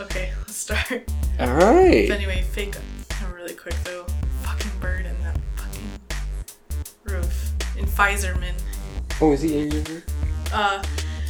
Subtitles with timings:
[0.00, 1.04] Okay, let's start.
[1.40, 2.10] All right.
[2.10, 2.74] Anyway, fake.
[3.32, 4.06] Really quick though.
[4.42, 6.00] Fucking bird in that fucking
[7.04, 8.54] roof in Pfizerman.
[9.20, 10.02] Oh, is he in your room?
[10.52, 10.82] Uh,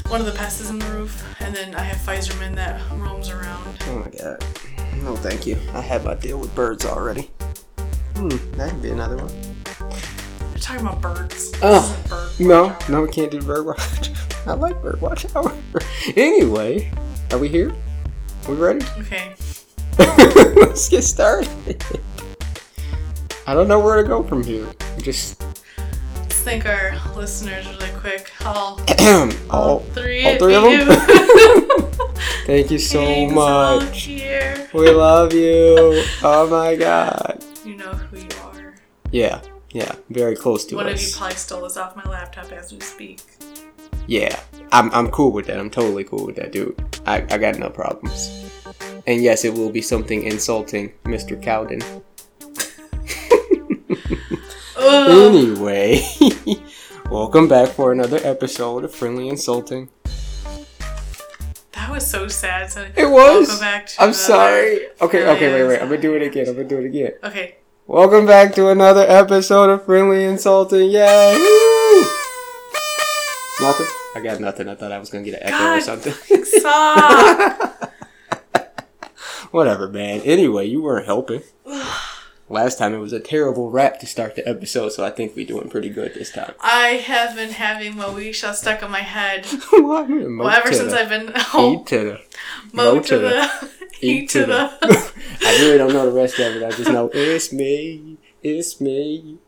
[0.09, 3.31] one of the pests is in the roof, and then I have Pfizerman that roams
[3.31, 3.79] around.
[3.89, 4.45] Oh my god.
[5.03, 5.59] No, thank you.
[5.73, 7.31] I had my deal with birds already.
[8.17, 9.33] Hmm, that could be another one.
[10.53, 11.53] You're talking about birds.
[11.63, 14.11] Oh, bird No, no, we can't do bird watch.
[14.47, 15.53] I like bird watch hour.
[16.17, 16.93] anyway,
[17.33, 17.75] are we here?
[18.49, 18.85] We ready?
[18.99, 19.35] Okay.
[19.99, 21.83] Let's get started.
[23.47, 24.67] I don't know where to go from here.
[24.99, 25.41] Just
[26.17, 28.31] Let's thank our listeners really quick.
[28.45, 28.81] All,
[29.51, 30.85] all, three, all three of you.
[30.85, 31.91] them.
[32.47, 34.09] Thank you so Thanks, all much.
[34.75, 36.05] We love you.
[36.23, 37.43] Oh my god.
[37.65, 38.75] You know who you are.
[39.11, 41.17] Yeah, yeah, very close to One of you us.
[41.17, 43.23] probably stole this off my laptop as we speak.
[44.07, 44.39] Yeah,
[44.71, 45.59] I'm, I'm cool with that.
[45.59, 46.77] I'm totally cool with that, dude.
[47.07, 48.51] I, I got no problems.
[49.07, 51.41] And yes, it will be something insulting, Mr.
[51.41, 51.83] Cowden.
[54.79, 56.03] Anyway,
[57.11, 59.89] welcome back for another episode of Friendly Insulting.
[61.73, 62.71] That was so sad.
[62.71, 63.49] So It was.
[63.49, 64.87] Welcome back to I'm sorry.
[65.01, 65.81] Okay, okay, wait, wait.
[65.81, 66.49] I'm gonna do it again.
[66.49, 67.13] I'm gonna do it again.
[67.23, 67.57] Okay.
[67.87, 70.91] Welcome back to another episode of Friendly Insulting.
[70.91, 72.21] Yay!
[73.61, 73.87] Nothing?
[74.17, 74.69] I got nothing.
[74.69, 75.83] I thought I was gonna get an echo or God.
[75.83, 76.45] something.
[76.45, 77.93] Stop.
[79.51, 80.21] Whatever, man.
[80.23, 81.43] Anyway, you weren't helping.
[82.49, 85.47] Last time it was a terrible rap to start the episode, so I think we're
[85.47, 86.53] doing pretty good this time.
[86.61, 89.47] I have been having Moesha stuck in my head.
[89.73, 91.81] well, ever since I've been home.
[91.81, 92.21] Eat to the.
[92.73, 93.71] Mo Mo to the.
[94.01, 94.71] Eat to the.
[95.43, 96.63] I really don't know the rest of it.
[96.63, 98.19] I just know it's me.
[98.43, 99.39] It's me.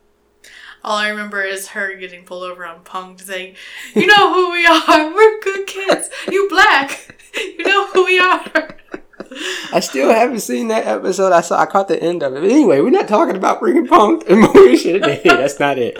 [0.86, 3.56] All I remember is her getting pulled over on Punk saying,
[3.94, 5.12] You know who we are.
[5.12, 6.08] We're good kids.
[6.30, 7.12] You black.
[7.34, 8.76] You know who we are.
[9.72, 11.32] I still haven't seen that episode.
[11.32, 11.60] I saw.
[11.60, 12.40] I caught the end of it.
[12.40, 15.20] But anyway, we're not talking about bringing punk and Moesha today.
[15.24, 15.98] That's not it.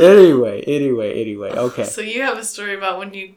[0.00, 1.50] Anyway, anyway, anyway.
[1.50, 1.84] Okay.
[1.84, 3.34] So you have a story about when you.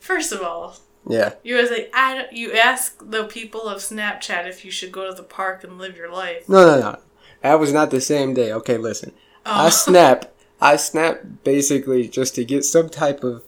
[0.00, 1.34] First of all, Yeah.
[1.44, 5.06] you was like, I don't, you ask the people of Snapchat if you should go
[5.08, 6.48] to the park and live your life.
[6.48, 6.98] No, no, no.
[7.42, 8.52] That was not the same day.
[8.52, 9.12] Okay, listen.
[9.44, 9.70] I Oh.
[9.70, 10.32] snap.
[10.60, 13.42] I snap basically just to get some type of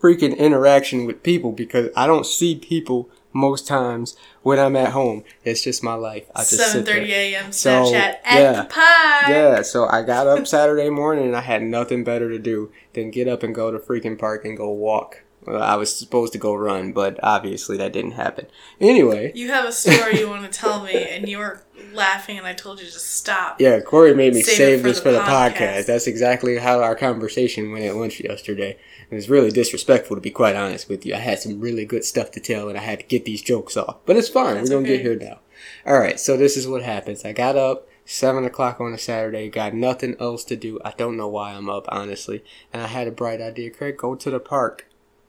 [0.00, 5.24] freaking interaction with people because I don't see people most times when I'm at home.
[5.44, 6.24] It's just my life.
[6.34, 6.96] I just sit there.
[6.96, 7.52] 7:30 a.m.
[7.52, 8.52] So, Snapchat at yeah.
[8.52, 9.28] the park.
[9.28, 13.10] Yeah, so I got up Saturday morning and I had nothing better to do than
[13.10, 15.22] get up and go to freaking park and go walk.
[15.46, 18.46] I was supposed to go run, but obviously that didn't happen.
[18.80, 22.46] Anyway, You have a story you want to tell me, and you were laughing, and
[22.46, 23.60] I told you to stop.
[23.60, 25.54] yeah, Corey made me Save save, for this the for the podcast.
[25.56, 25.86] podcast.
[25.86, 28.78] That's exactly how our conversation went at lunch yesterday.
[29.10, 31.14] It was really disrespectful, to be quite honest with you.
[31.14, 33.76] I had some really good stuff to tell, and I had to get these jokes
[33.76, 33.96] off.
[34.06, 34.54] But it's fine.
[34.54, 34.96] That's We're gonna okay.
[35.02, 35.40] get here now.
[35.86, 36.18] All right.
[36.18, 37.24] So this is what happens.
[37.24, 39.48] I got up seven o'clock on a Saturday.
[39.48, 40.78] Got nothing else to do.
[40.84, 42.42] I don't know why I'm up, honestly.
[42.72, 43.70] And I had a bright idea.
[43.70, 44.86] Craig, go to the park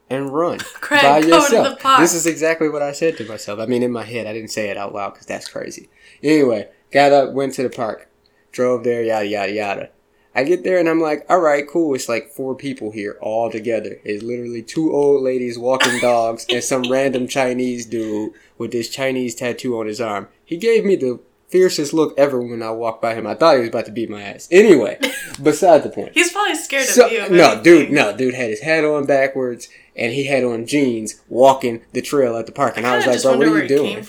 [0.10, 1.82] and run Craig, by yourself.
[2.00, 3.60] This is exactly what I said to myself.
[3.60, 5.90] I mean, in my head, I didn't say it out loud because that's crazy.
[6.22, 8.10] Anyway, got up, went to the park,
[8.52, 9.90] drove there, yada yada yada.
[10.36, 11.94] I get there and I'm like, all right, cool.
[11.94, 14.00] It's like four people here all together.
[14.04, 19.36] It's literally two old ladies walking dogs and some random Chinese dude with this Chinese
[19.36, 20.28] tattoo on his arm.
[20.44, 23.28] He gave me the fiercest look ever when I walked by him.
[23.28, 24.48] I thought he was about to beat my ass.
[24.50, 24.98] Anyway,
[25.44, 26.14] beside the point.
[26.16, 27.30] He's probably scared So, of you.
[27.30, 31.82] no, dude, no, dude had his hat on backwards and he had on jeans walking
[31.94, 32.78] the trail at the park.
[32.78, 34.06] And I, was like, bro, what are you doing?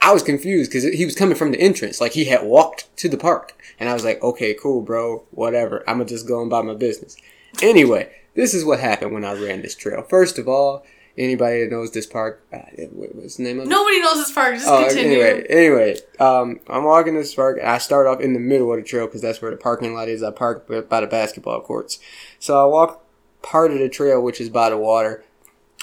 [0.00, 2.00] I was confused because he was coming from the entrance.
[2.00, 3.54] Like he had walked to the park.
[3.80, 5.84] And I was like, okay, cool, bro, whatever.
[5.88, 7.16] I'm going to just go and buy my business.
[7.62, 10.02] Anyway, this is what happened when I ran this trail.
[10.08, 10.84] First of all,
[11.16, 12.58] anybody that knows this park, uh,
[12.92, 13.68] what- what's the name of it?
[13.68, 14.54] Nobody knows this park.
[14.54, 15.20] Just Oh, continue.
[15.20, 17.58] anyway, anyway, um, I'm walking this park.
[17.60, 19.94] And I start off in the middle of the trail because that's where the parking
[19.94, 20.22] lot is.
[20.22, 21.98] I park by the basketball courts.
[22.38, 23.04] So I walk
[23.42, 25.24] part of the trail, which is by the water.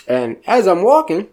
[0.08, 1.28] And as I'm walking,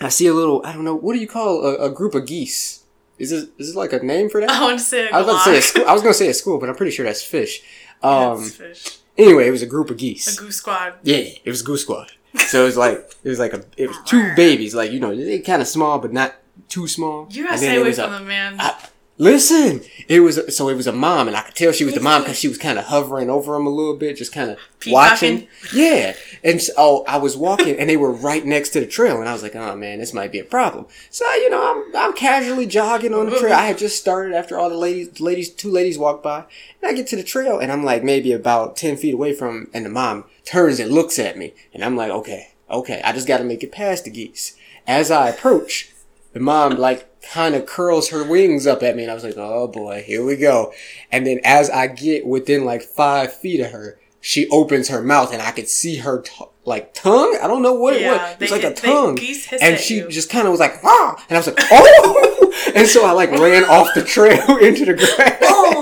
[0.00, 2.26] I see a little, I don't know, what do you call a, a group of
[2.26, 2.84] geese?
[3.18, 4.50] Is this, is this like a name for that?
[4.50, 5.84] I want to say a I was about to say a school.
[5.88, 7.62] I was going to say a school, but I'm pretty sure that's fish.
[8.02, 8.96] Um, it's fish.
[9.18, 10.34] anyway, it was a group of geese.
[10.34, 10.94] A goose squad.
[11.02, 12.10] Yeah, it was Goose Squad.
[12.48, 15.14] So it was like it was like a it was two babies, like you know,
[15.14, 16.34] they kind of small but not
[16.70, 17.28] too small.
[17.30, 18.56] You gotta stay away from the man.
[18.58, 18.74] I-
[19.20, 22.00] Listen, it was so it was a mom, and I could tell she was the
[22.00, 24.58] mom because she was kind of hovering over him a little bit, just kind of
[24.86, 25.46] watching.
[25.74, 29.20] Yeah, and so oh, I was walking, and they were right next to the trail,
[29.20, 30.86] and I was like, oh man, this might be a problem.
[31.10, 33.52] So you know, I'm I'm casually jogging on the trail.
[33.52, 36.46] I had just started after all the ladies, ladies, two ladies walked by,
[36.80, 39.68] and I get to the trail, and I'm like maybe about ten feet away from,
[39.74, 43.28] and the mom turns and looks at me, and I'm like, okay, okay, I just
[43.28, 44.56] got to make it past the geese.
[44.86, 45.90] As I approach,
[46.32, 49.36] the mom like kind of curls her wings up at me, and I was like,
[49.36, 50.72] "Oh boy, here we go."
[51.10, 55.32] And then as I get within like five feet of her, she opens her mouth,
[55.32, 56.22] and I could see her
[56.64, 57.38] like tongue.
[57.42, 58.32] I don't know what it was.
[58.34, 59.18] It was like a hit- tongue,
[59.60, 60.08] and she you.
[60.08, 63.30] just kind of was like, "Ah!" And I was like, "Oh!" and so I like
[63.30, 65.38] ran off the trail into the grass.
[65.42, 65.76] Oh.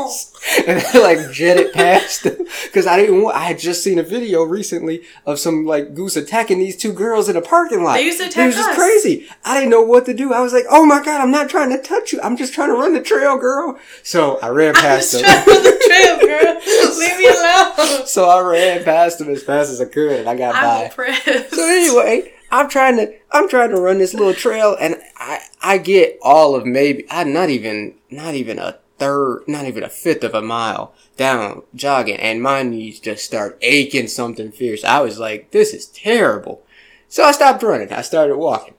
[0.66, 3.36] And I like jetted past them because I didn't want.
[3.36, 7.28] I had just seen a video recently of some like goose attacking these two girls
[7.28, 7.94] in a parking lot.
[7.96, 8.74] They used to It attack was just us.
[8.76, 9.28] crazy.
[9.44, 10.32] I didn't know what to do.
[10.32, 12.20] I was like, "Oh my god, I'm not trying to touch you.
[12.22, 15.24] I'm just trying to run the trail, girl." So I ran I'm past just them.
[15.24, 16.54] trying to run the trail, girl.
[16.98, 18.06] Leave me alone.
[18.06, 21.54] so I ran past them as fast as I could, and I got I'm impressed.
[21.54, 25.78] So anyway, I'm trying to I'm trying to run this little trail, and I I
[25.78, 30.24] get all of maybe I not even not even a third, not even a fifth
[30.24, 34.84] of a mile down jogging, and my knees just start aching something fierce.
[34.84, 36.62] I was like, this is terrible.
[37.08, 37.92] So I stopped running.
[37.92, 38.74] I started walking.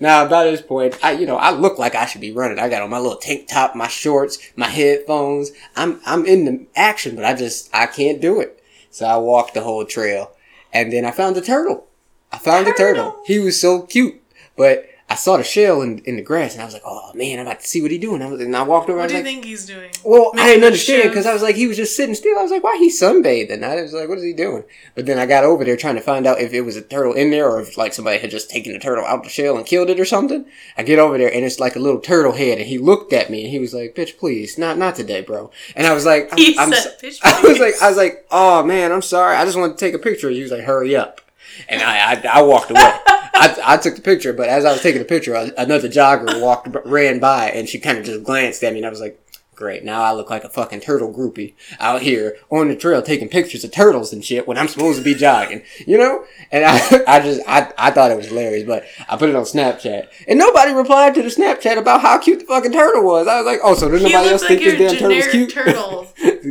[0.00, 2.58] Now, by this point, I, you know, I look like I should be running.
[2.58, 5.52] I got on my little tank top, my shorts, my headphones.
[5.76, 8.62] I'm, I'm in the action, but I just, I can't do it.
[8.90, 10.33] So I walked the whole trail.
[10.74, 11.86] And then I found a turtle.
[12.32, 13.12] I found a turtle.
[13.12, 13.22] Turtle.
[13.26, 14.20] He was so cute.
[14.56, 17.38] But I saw the shell in, in the grass and I was like, oh man,
[17.38, 18.20] I'm about to see what he's doing.
[18.20, 18.98] I was, and I walked over.
[18.98, 19.90] I What do you like, think he's doing?
[20.02, 22.36] well, I didn't understand because I was like, he was just sitting still.
[22.36, 23.62] I was like, why he sunbathing?
[23.62, 24.64] I was like, what is he doing?
[24.96, 27.12] But then I got over there trying to find out if it was a turtle
[27.12, 29.64] in there or if like somebody had just taken the turtle out the shell and
[29.64, 30.44] killed it or something.
[30.76, 33.30] I get over there and it's like a little turtle head and he looked at
[33.30, 35.52] me and he was like, bitch, please, not not today, bro.
[35.76, 37.74] And I was like, I'm, He I'm said, so- "Bitch, I was like.
[37.80, 39.36] I was like, oh man, I'm sorry.
[39.36, 40.28] I just want to take a picture.
[40.30, 41.20] He was like, hurry up.
[41.68, 42.80] And I, I, I walked away.
[42.80, 46.68] I, I took the picture, but as I was taking the picture, another jogger walked,
[46.84, 49.20] ran by, and she kind of just glanced at me, and I was like,
[49.56, 53.28] "Great, now I look like a fucking turtle groupie out here on the trail taking
[53.28, 56.76] pictures of turtles and shit when I'm supposed to be jogging, you know?" And I,
[57.08, 60.38] I just, I, I thought it was hilarious, but I put it on Snapchat, and
[60.38, 63.26] nobody replied to the Snapchat about how cute the fucking turtle was.
[63.26, 65.50] I was like, "Oh, so He nobody else like think this damn turtle generic cute?"
[65.52, 66.06] turtle.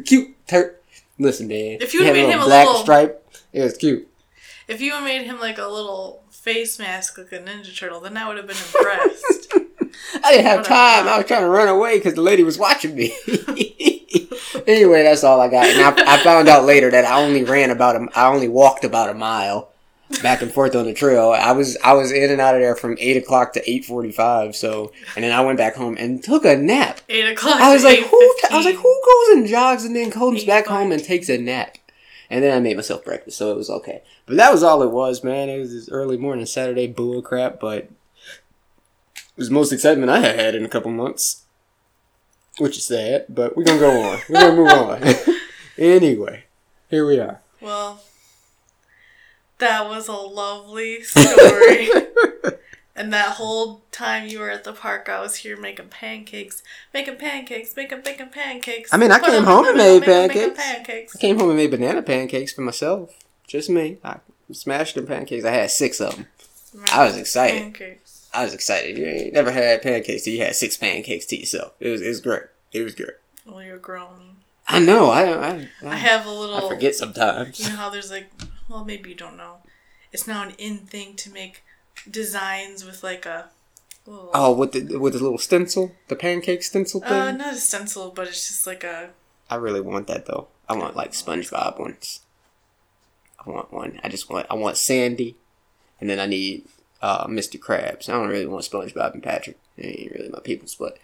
[0.06, 0.76] cute tur.
[1.18, 1.78] Listen, man.
[1.80, 4.10] If you had made him a black little- stripe, it was cute.
[4.74, 8.18] If you had made him like a little face mask like a Ninja Turtle, then
[8.18, 9.54] I would have been impressed.
[10.24, 10.64] I didn't have Whatever.
[10.64, 11.08] time.
[11.08, 13.16] I was trying to run away because the lady was watching me.
[14.68, 15.68] anyway, that's all I got.
[15.68, 18.84] And I, I found out later that I only ran about a, I only walked
[18.84, 19.70] about a mile
[20.24, 21.30] back and forth on the trail.
[21.32, 24.12] I was I was in and out of there from eight o'clock to eight forty
[24.12, 24.56] five.
[24.56, 27.00] So and then I went back home and took a nap.
[27.10, 27.62] 8 o'clock.
[27.62, 28.36] I was like, who?
[28.50, 31.38] I was like, who goes and jogs and then comes back home and takes a
[31.38, 31.78] nap?
[32.34, 34.02] And then I made myself breakfast, so it was okay.
[34.26, 35.50] But that was all it was, man.
[35.50, 37.92] It was this early morning Saturday bull crap, but it
[39.36, 41.44] was the most excitement I had had in a couple months.
[42.58, 44.20] Which is sad, but we're gonna go on.
[44.28, 45.04] We're gonna move on.
[45.78, 46.46] anyway,
[46.90, 47.40] here we are.
[47.62, 48.02] Well,
[49.60, 51.90] that was a lovely story.
[52.96, 56.62] and that whole time you were at the park, I was here making pancakes,
[56.94, 58.94] making pancakes, making making pancakes.
[58.94, 60.58] I mean, I Put came home and made pancakes.
[60.58, 61.16] pancakes.
[61.16, 63.12] I came home and made banana pancakes for myself.
[63.48, 63.98] Just me.
[64.04, 64.18] I
[64.52, 65.46] smashed them pancakes.
[65.46, 66.28] I had six of them.
[66.92, 67.62] I was excited.
[67.62, 68.30] Pancakes.
[68.34, 68.98] I was excited.
[68.98, 71.74] You ain't never had pancakes till you had six pancakes to yourself.
[71.80, 72.44] It was it was great.
[72.72, 73.12] It was great.
[73.46, 74.38] Well, you're grown.
[74.68, 75.10] I know.
[75.10, 75.50] I I,
[75.84, 76.56] I, I have a little.
[76.56, 77.60] I forget sometimes.
[77.60, 78.30] You know how there's like,
[78.70, 79.58] well, maybe you don't know.
[80.12, 81.64] It's now an in thing to make
[82.10, 83.50] designs with like a.
[84.06, 87.12] Little, Oh, with the with the little stencil, the pancake stencil thing.
[87.12, 89.12] Uh, not a stencil, but it's just like a.
[89.50, 90.48] I really want that though.
[90.68, 92.22] I want like SpongeBob ones.
[93.46, 94.00] I want one.
[94.04, 95.36] I just want I want Sandy,
[96.02, 96.66] and then I need
[97.02, 97.60] uh, Mr.
[97.60, 98.10] Krabs.
[98.10, 99.58] I don't really want SpongeBob and Patrick.
[99.78, 100.98] They ain't really my peoples, but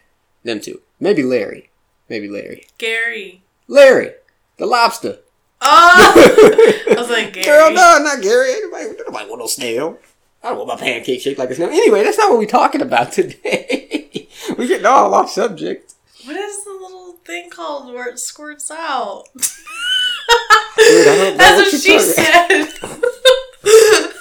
[0.43, 0.81] them two.
[0.99, 1.69] Maybe Larry.
[2.09, 2.67] Maybe Larry.
[2.77, 3.43] Gary.
[3.67, 4.13] Larry,
[4.57, 5.19] the lobster.
[5.61, 6.83] Oh!
[6.91, 7.45] I was like, Gary.
[7.45, 8.53] Girl, no, not Gary.
[8.61, 9.99] Nobody, nobody want no snail.
[10.43, 11.69] I don't want my pancake shaped like a snail.
[11.69, 14.27] Anyway, that's not what we're talking about today.
[14.57, 15.95] we're getting all off subject.
[16.25, 19.25] What is the little thing called where it squirts out?
[19.35, 22.69] Dude, I don't know That's what what she said.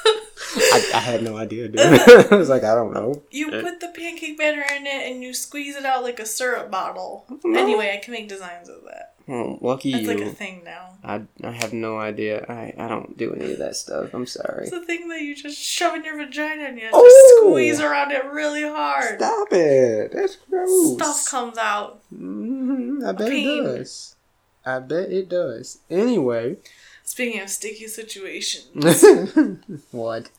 [0.73, 1.81] I, I had no idea, dude.
[1.81, 3.23] I was like, I don't know.
[3.31, 6.27] you uh, put the pancake batter in it and you squeeze it out like a
[6.27, 7.27] syrup bottle.
[7.45, 7.61] No.
[7.61, 9.15] Anyway, I can make designs of that.
[9.31, 10.09] Oh, lucky That's you.
[10.15, 10.95] like a thing now.
[11.05, 12.47] I, I have no idea.
[12.49, 14.15] I, I don't do any of that stuff.
[14.15, 14.63] I'm sorry.
[14.63, 17.05] It's the thing that you just shove in your vagina and you Oh!
[17.05, 19.19] just squeeze around it really hard.
[19.19, 20.13] Stop it.
[20.13, 20.95] That's gross.
[20.95, 22.01] Stuff comes out.
[22.15, 23.05] Mm-hmm.
[23.07, 23.49] I bet pain.
[23.61, 24.17] it does.
[24.65, 25.79] I bet it does.
[25.91, 26.57] Anyway.
[27.05, 28.67] Speaking of sticky situations,
[29.91, 30.31] what?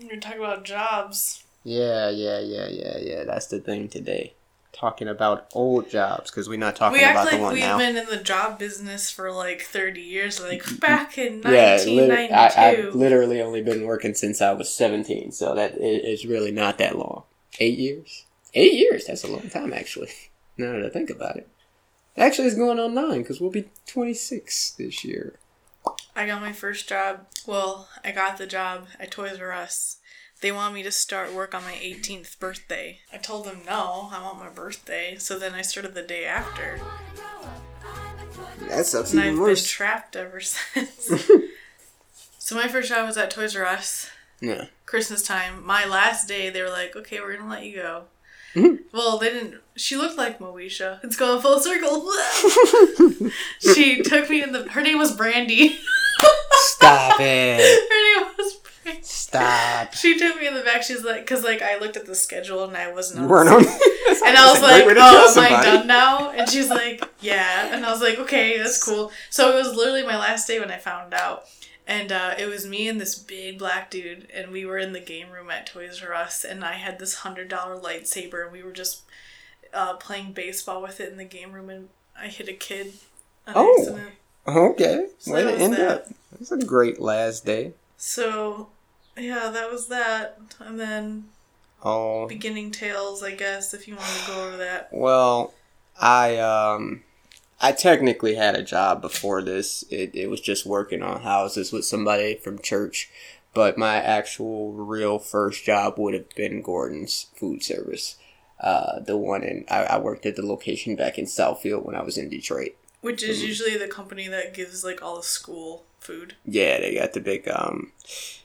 [0.00, 1.44] we're gonna talk about jobs.
[1.64, 3.24] Yeah, yeah, yeah, yeah, yeah.
[3.24, 4.34] That's the thing today.
[4.72, 7.62] Talking about old jobs because we're not talking we about act the like one we've
[7.62, 7.78] now.
[7.78, 10.40] been in the job business for like 30 years.
[10.40, 10.76] Like mm-hmm.
[10.76, 12.34] back in yeah, lit- 1992.
[12.34, 16.78] I, I've literally only been working since I was 17, so that it's really not
[16.78, 17.24] that long.
[17.60, 18.24] Eight years.
[18.54, 19.06] Eight years.
[19.06, 20.10] That's a long time, actually.
[20.58, 21.48] Now that I think about it.
[22.14, 25.38] Actually, it's going on nine because we'll be 26 this year.
[26.14, 27.26] I got my first job.
[27.46, 29.96] Well, I got the job at Toys R Us.
[30.42, 32.98] They want me to start work on my 18th birthday.
[33.12, 35.14] I told them no, I want my birthday.
[35.16, 36.80] So then I started the day after.
[38.68, 41.12] That sucks And even I've been trapped ever since.
[42.38, 44.10] so my first job was at Toys R Us.
[44.40, 44.66] Yeah.
[44.84, 45.64] Christmas time.
[45.64, 48.04] My last day, they were like, okay, we're gonna let you go.
[48.56, 48.78] Mhm.
[48.92, 49.60] Well, they didn't.
[49.76, 51.02] She looked like Moesha.
[51.04, 52.10] It's going full circle.
[53.60, 54.68] she took me in the.
[54.70, 55.78] Her name was Brandy.
[56.50, 57.60] Stop it.
[57.60, 58.61] her name was Brandy.
[59.02, 59.94] Stop.
[60.02, 60.82] She took me in the back.
[60.82, 63.28] She's like, because like I looked at the schedule and I wasn't on.
[63.28, 63.64] weren't on.
[64.24, 67.90] And I was like, "Oh, am I done now?" And she's like, "Yeah." And I
[67.90, 71.12] was like, "Okay, that's cool." So it was literally my last day when I found
[71.12, 71.44] out,
[71.88, 75.00] and uh, it was me and this big black dude, and we were in the
[75.00, 78.62] game room at Toys R Us, and I had this hundred dollar lightsaber, and we
[78.62, 79.02] were just
[79.74, 82.92] uh, playing baseball with it in the game room, and I hit a kid.
[83.48, 83.76] on Oh.
[83.80, 84.12] accident.
[84.46, 85.06] Okay.
[85.18, 85.90] So Way to was end that.
[85.90, 86.06] up.
[86.32, 87.72] That's a great last day.
[87.96, 88.68] So,
[89.16, 91.24] yeah, that was that, and then
[91.84, 92.28] Oh.
[92.28, 94.88] beginning tales, I guess, if you want to go over that.
[94.92, 95.52] Well,
[96.00, 97.02] I um
[97.60, 99.84] I technically had a job before this.
[99.90, 103.10] It it was just working on houses with somebody from church,
[103.52, 108.16] but my actual real first job would have been Gordon's food service.
[108.60, 112.02] Uh, the one in I, I worked at the location back in Southfield when I
[112.02, 112.76] was in Detroit.
[113.02, 113.46] Which is Mhm.
[113.48, 116.34] usually the company that gives like all the school food.
[116.44, 117.92] Yeah, they got the big um.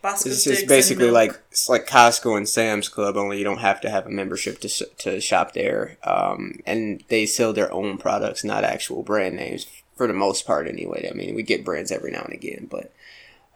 [0.02, 3.80] Bosco It's just basically like it's like Costco and Sam's Club, only you don't have
[3.82, 5.98] to have a membership to to shop there.
[6.04, 10.68] Um, and they sell their own products, not actual brand names for the most part.
[10.68, 12.92] Anyway, I mean, we get brands every now and again, but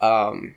[0.00, 0.54] um,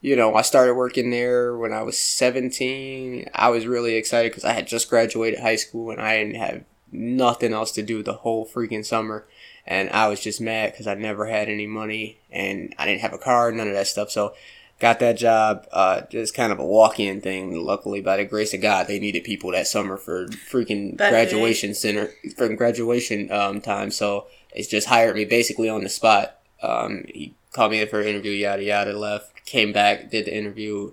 [0.00, 3.28] you know, I started working there when I was seventeen.
[3.34, 6.64] I was really excited because I had just graduated high school and I didn't have
[6.92, 9.26] nothing else to do the whole freaking summer.
[9.66, 13.12] And I was just mad because I never had any money and I didn't have
[13.12, 14.10] a car, none of that stuff.
[14.10, 14.34] So
[14.78, 17.58] got that job uh just kind of a walk-in thing.
[17.64, 22.10] Luckily by the grace of god they needed people that summer for freaking graduation center
[22.36, 23.90] for graduation um time.
[23.90, 26.38] So it's just hired me basically on the spot.
[26.62, 30.36] Um he called me in for an interview yada yada left came back did the
[30.36, 30.92] interview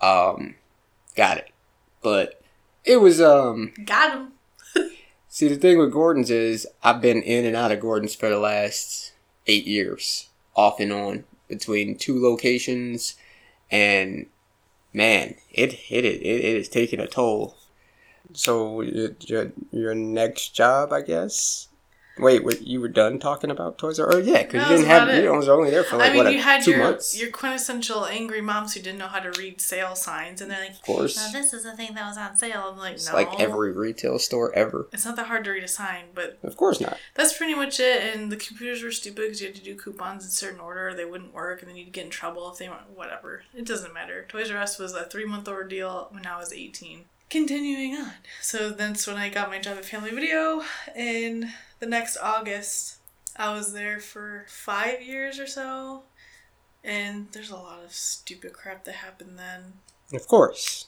[0.00, 0.54] um
[1.16, 1.50] got it.
[2.02, 2.40] But
[2.84, 4.32] it was um got him.
[5.38, 8.40] See, the thing with Gordon's is I've been in and out of Gordon's for the
[8.40, 9.12] last
[9.46, 13.14] eight years, off and on, between two locations,
[13.70, 14.26] and
[14.92, 17.56] man, it it it, it is taking a toll.
[18.32, 21.67] So your your, your next job, I guess.
[22.18, 24.14] Wait, wait, you were done talking about Toys R Us?
[24.14, 25.22] Oh, yeah, because That you didn't have it.
[25.24, 27.18] you was only there for like I mean, what you a- had two your months.
[27.20, 30.72] your quintessential angry moms who didn't know how to read sale signs, and they're like,
[30.72, 33.14] of course, "Now this is the thing that was on sale." I'm like, it's "No,
[33.14, 34.88] like every retail store ever.
[34.92, 36.96] It's not that hard to read a sign, but Of course not.
[37.14, 38.14] that's pretty much it.
[38.16, 40.94] And the computers were stupid because you had to do coupons in certain order, or
[40.94, 43.42] they wouldn't work, and then you'd get in trouble if they went whatever.
[43.54, 44.24] It doesn't matter.
[44.28, 47.04] Toys R Us was a three month ordeal when I was eighteen.
[47.30, 50.62] Continuing on, so that's when I got my job at Family Video,
[50.96, 52.96] and the next August,
[53.36, 56.04] I was there for five years or so,
[56.84, 59.74] and there's a lot of stupid crap that happened then.
[60.12, 60.86] Of course.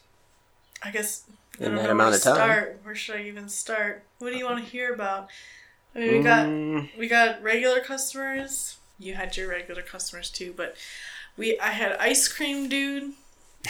[0.83, 1.25] I guess
[1.61, 2.35] I In don't that know amount where of time.
[2.37, 2.81] start.
[2.83, 4.05] Where should I even start?
[4.19, 5.29] What do you want to hear about?
[5.95, 8.79] I mean, we got Mm, we got regular customers.
[8.99, 10.77] You had your regular customers too, but
[11.37, 13.13] we I had ice cream dude.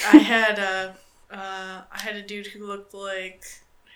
[0.04, 0.96] I had a
[1.30, 3.44] uh, I had a dude who looked like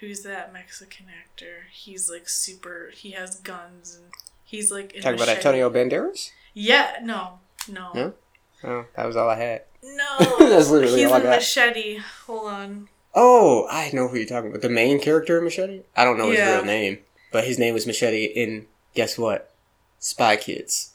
[0.01, 1.67] who's that Mexican actor?
[1.73, 2.91] He's like super.
[2.95, 4.11] He has guns and
[4.45, 5.29] he's like in talk about.
[5.29, 6.31] Antonio Banderas.
[6.53, 8.13] Yeah, no, no, No?
[8.63, 9.63] Oh, that was all I had.
[9.83, 10.19] no.
[10.39, 11.37] That's literally he's all I got.
[11.37, 11.99] machete.
[12.27, 12.89] Hold on.
[13.15, 14.63] Oh, I know who you're talking about.
[14.63, 15.83] The main character in Machete?
[15.97, 16.57] I don't know his Yeah.
[16.57, 16.99] real name,
[17.31, 19.53] but his name was Machete in, guess what?
[20.01, 20.93] Spy Kids.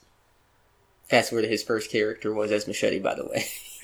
[1.10, 3.46] That's where his first character was as Machete, by the way.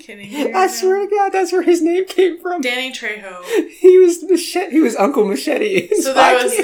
[0.00, 0.34] Kidding?
[0.36, 2.60] I right swear to God, that's where his name came from.
[2.60, 3.44] Danny Trejo.
[3.80, 4.72] He was Machete.
[4.72, 5.88] He was Uncle Machete.
[6.00, 6.54] So there was-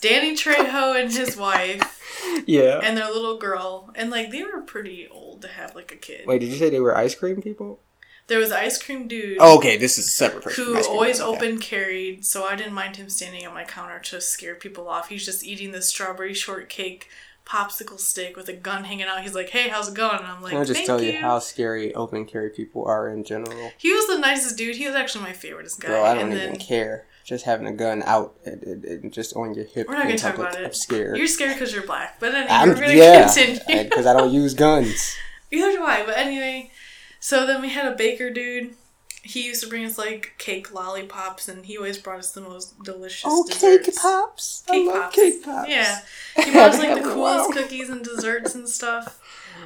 [0.00, 2.00] Danny Trejo and his wife
[2.46, 2.80] yeah.
[2.82, 6.26] and their little girl, and like they were pretty old to have like a kid.
[6.26, 7.80] Wait, did you say they were ice cream people?
[8.26, 10.64] There was ice cream dude Oh, okay, this is a separate person.
[10.64, 11.28] who always okay.
[11.36, 15.08] open carried, so I didn't mind him standing on my counter to scare people off.
[15.08, 17.08] He's just eating the strawberry shortcake
[17.50, 19.22] popsicle stick with a gun hanging out.
[19.22, 21.18] He's like, "Hey, how's it going?" And I'm like, I'll just "Thank tell you you."
[21.18, 23.72] how scary open carry people are in general.
[23.76, 24.76] He was the nicest dude.
[24.76, 25.88] He was actually my favorite guy.
[25.88, 27.06] Bro, I don't and even then care.
[27.24, 30.18] Just having a gun out and, and, and just on your hip We're not gonna
[30.18, 30.64] talk about it.
[30.64, 31.16] I'm scared.
[31.16, 33.84] you're scared because you're black, but anyway, I'm, we're gonna yeah, continue.
[33.84, 35.16] because I don't use guns.
[35.50, 36.70] Either do I, but anyway.
[37.20, 38.74] So then we had a baker dude.
[39.22, 42.82] He used to bring us like cake lollipops, and he always brought us the most
[42.82, 43.24] delicious.
[43.26, 43.86] Oh, desserts.
[43.86, 44.62] cake pops!
[44.66, 45.14] Cake I love pops.
[45.16, 45.68] cake pops.
[45.68, 46.00] Yeah,
[46.44, 49.20] he brought us like the coolest cookies and desserts and stuff.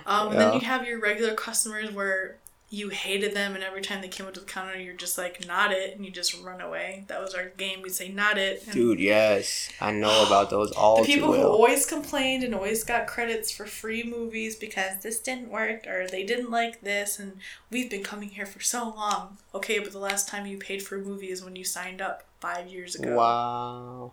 [0.06, 2.36] Um, and then you have your regular customers where
[2.74, 5.46] you hated them, and every time they came up to the counter, you're just like,
[5.46, 7.04] "Not it," and you just run away.
[7.08, 7.82] That was our game.
[7.82, 11.40] We'd say, "Not it." And Dude, yes, I know about those all the people who
[11.40, 11.52] well.
[11.52, 16.24] always complained and always got credits for free movies because this didn't work or they
[16.24, 17.38] didn't like this, and
[17.70, 19.38] we've been coming here for so long.
[19.54, 22.24] Okay, but the last time you paid for a movie is when you signed up
[22.40, 23.16] five years ago.
[23.16, 24.12] Wow,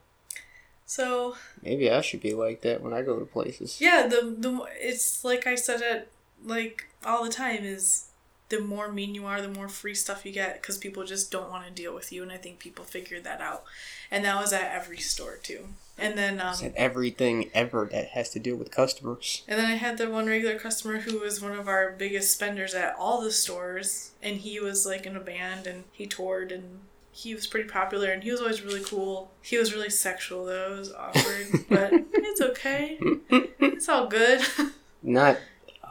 [0.85, 3.79] So maybe I should be like that when I go to places.
[3.81, 6.11] yeah, the the it's like I said it
[6.43, 8.05] like all the time is
[8.51, 11.49] the more mean you are, the more free stuff you get because people just don't
[11.49, 13.63] want to deal with you, and I think people figured that out,
[14.11, 15.69] and that was at every store too.
[15.97, 19.43] And then um, Said everything ever that has to do with customers.
[19.47, 22.73] And then I had the one regular customer who was one of our biggest spenders
[22.73, 26.79] at all the stores, and he was like in a band and he toured and
[27.13, 29.31] he was pretty popular and he was always really cool.
[29.41, 32.97] He was really sexual though, it was awkward, but it's okay.
[33.29, 34.41] It's all good.
[35.03, 35.37] Not,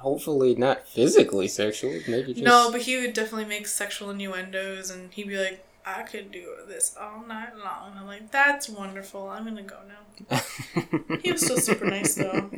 [0.01, 1.93] hopefully, not physically sexual.
[2.09, 2.45] Maybe just.
[2.45, 6.55] no, but he would definitely make sexual innuendos and he'd be like, I could do
[6.69, 7.93] this all night long.
[7.93, 9.29] And I'm like, that's wonderful.
[9.29, 10.41] I'm gonna go now.
[11.23, 12.51] He was still super nice though.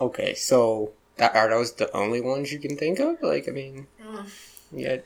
[0.00, 3.22] okay, so that, are those the only ones you can think of?
[3.22, 4.26] Like, I mean, Mm.
[4.72, 4.96] yeah.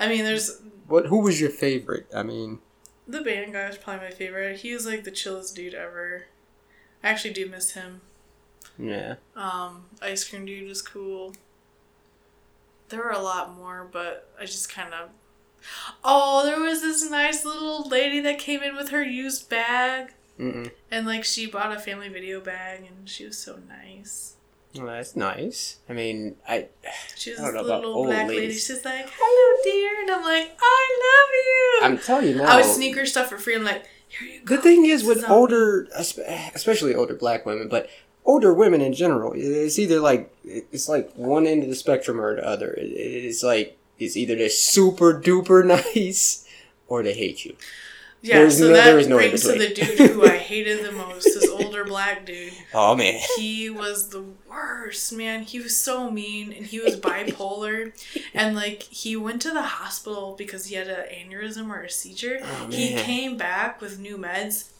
[0.00, 1.06] I mean, there's What?
[1.06, 2.06] Who was your favorite?
[2.14, 2.58] I mean,
[3.06, 4.60] The band guy was probably my favorite.
[4.60, 6.24] He was like the chillest dude ever.
[7.02, 8.00] I actually do miss him.
[8.78, 9.14] Yeah.
[9.36, 11.34] Um, Ice Cream Dude was cool.
[12.88, 15.10] There were a lot more, but I just kind of.
[16.04, 20.12] Oh, there was this nice little lady that came in with her used bag.
[20.38, 20.70] Mm-mm.
[20.90, 24.34] And like she bought a family video bag and she was so nice.
[24.74, 25.78] Well, that's nice.
[25.88, 26.66] I mean, I.
[27.14, 28.40] She was I don't know little about old black lady.
[28.40, 28.66] ladies.
[28.66, 30.00] She's like, hello, dear.
[30.02, 31.86] And I'm like, I love you.
[31.86, 32.52] I'm telling you now.
[32.52, 33.54] I would sneak her stuff for free.
[33.54, 34.56] I'm like, here you go.
[34.56, 37.88] The thing is, with older, especially older black women, but
[38.24, 42.36] older women in general, it's either like it's like one end of the spectrum or
[42.36, 42.74] the other.
[42.78, 46.46] It's like it's either they're super duper nice
[46.88, 47.56] or they hate you.
[48.22, 50.38] Yeah, There's so no- that there is no in brings to the dude who I
[50.38, 52.54] hated the most, this older black dude.
[52.72, 55.42] Oh man, He was the worst, man.
[55.42, 57.92] He was so mean and he was bipolar.
[58.32, 62.38] and like he went to the hospital because he had an aneurysm or a seizure.
[62.42, 64.70] Oh, he came back with new meds.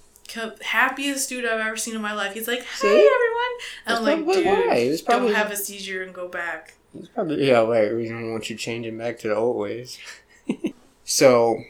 [0.63, 2.35] Happiest dude I've ever seen in my life.
[2.35, 2.89] He's like, "Hey See?
[2.89, 3.53] everyone,"
[3.87, 4.99] and I'm like, "Dude, why.
[5.05, 7.61] Probably- don't have a seizure and go back." it's probably yeah.
[7.61, 9.99] Right, we don't want you changing back to the old ways.
[11.05, 11.63] so,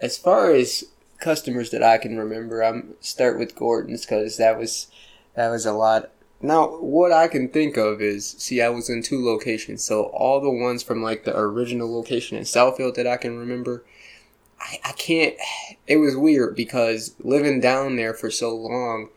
[0.00, 0.84] as far as
[1.18, 4.88] customers that I can remember, I'm start with Gordon's because that was
[5.34, 6.10] that was a lot.
[6.40, 10.40] Now, what I can think of is, see, I was in two locations, so all
[10.40, 13.82] the ones from like the original location in Southfield that I can remember,
[14.64, 15.34] I, I can't.
[15.86, 19.10] It was weird because living down there for so long,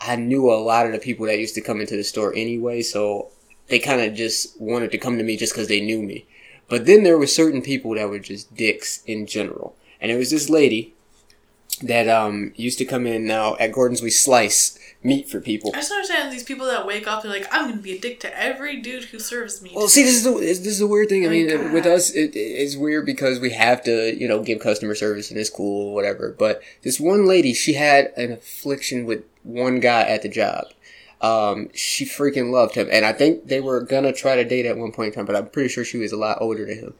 [0.00, 2.82] I knew a lot of the people that used to come into the store anyway,
[2.82, 3.30] so
[3.68, 6.26] they kind of just wanted to come to me just because they knew me.
[6.68, 10.30] But then there were certain people that were just dicks in general, and it was
[10.30, 10.94] this lady
[11.82, 13.26] that um used to come in.
[13.26, 15.70] Now at Gordon's, we slice meat for people.
[15.74, 17.22] I just don't understand these people that wake up.
[17.22, 20.02] They're like, "I'm gonna be a dick to every dude who serves me." Well, see,
[20.02, 21.24] this is the this is the weird thing.
[21.24, 21.72] I My mean, God.
[21.72, 25.38] with us, it, it's weird because we have to, you know, give customer service and
[25.38, 26.34] it's cool, whatever.
[26.36, 30.66] But this one lady, she had an affliction with one guy at the job.
[31.20, 34.76] Um, she freaking loved him, and I think they were gonna try to date at
[34.76, 36.94] one point in time, but I'm pretty sure she was a lot older than him.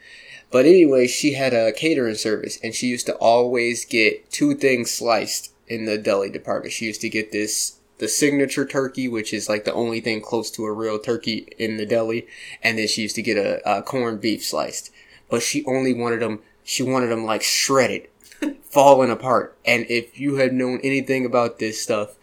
[0.51, 4.91] But anyway, she had a catering service, and she used to always get two things
[4.91, 6.73] sliced in the deli department.
[6.73, 10.51] She used to get this the signature turkey, which is like the only thing close
[10.53, 12.27] to a real turkey in the deli,
[12.63, 14.91] and then she used to get a, a corned beef sliced.
[15.29, 16.41] But she only wanted them.
[16.65, 18.09] She wanted them like shredded,
[18.63, 19.57] falling apart.
[19.65, 22.17] And if you had known anything about this stuff,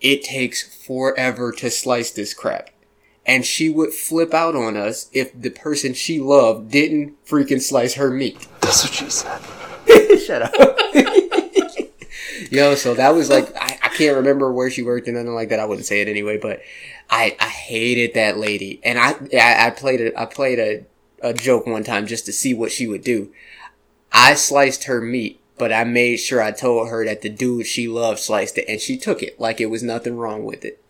[0.00, 2.70] it takes forever to slice this crap.
[3.24, 7.94] And she would flip out on us if the person she loved didn't freaking slice
[7.94, 8.46] her meat.
[8.60, 9.40] That's what she said.
[10.24, 10.52] Shut up.
[12.50, 15.48] Yo, so that was like I, I can't remember where she worked and nothing like
[15.50, 15.60] that.
[15.60, 16.60] I wouldn't say it anyway, but
[17.10, 20.84] I I hated that lady, and I I, I played a I played a,
[21.28, 23.32] a joke one time just to see what she would do.
[24.12, 27.88] I sliced her meat, but I made sure I told her that the dude she
[27.88, 30.82] loved sliced it, and she took it like it was nothing wrong with it.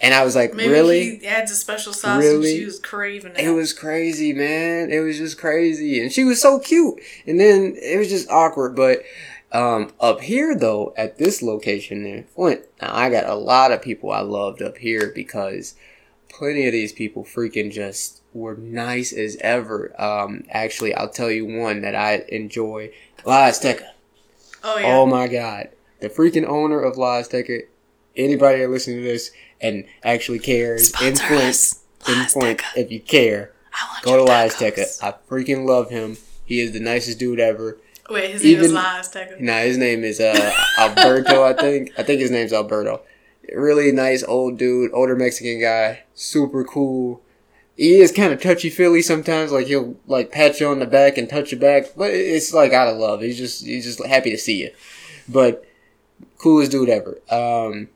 [0.00, 1.16] And I was like, Maybe really?
[1.18, 2.50] he adds a special sauce Really?
[2.52, 3.40] and she was craving it.
[3.40, 4.92] It was crazy, man.
[4.92, 6.00] It was just crazy.
[6.00, 7.00] And she was so cute.
[7.26, 8.76] And then it was just awkward.
[8.76, 9.02] But
[9.52, 13.82] um, up here, though, at this location there, Flint, now I got a lot of
[13.82, 15.74] people I loved up here because
[16.28, 19.94] plenty of these people freaking just were nice as ever.
[20.00, 22.92] Um, actually, I'll tell you one that I enjoy.
[23.24, 23.88] La Azteca.
[24.64, 24.96] Oh yeah.
[24.96, 25.68] Oh my god.
[26.00, 27.62] The freaking owner of La Azteca,
[28.16, 31.84] anybody that listens to this and actually cares, in Flint, us.
[32.08, 33.52] in Flint, if you care,
[34.02, 34.44] go to La.
[34.44, 35.02] Azteca.
[35.02, 36.16] I freaking love him.
[36.44, 37.78] He is the nicest dude ever.
[38.10, 39.40] Wait, his name is Azteca.
[39.40, 41.92] Nah, his name is uh, Alberto, I think.
[41.98, 43.02] I think his name's Alberto.
[43.54, 47.22] Really nice old dude, older Mexican guy, super cool.
[47.76, 51.16] He is kind of touchy feely sometimes, like he'll like pat you on the back
[51.16, 53.22] and touch your back, but it's like out of love.
[53.22, 54.70] He's just he's just happy to see you.
[55.28, 55.64] But
[56.38, 57.18] coolest dude ever.
[57.30, 57.88] Um,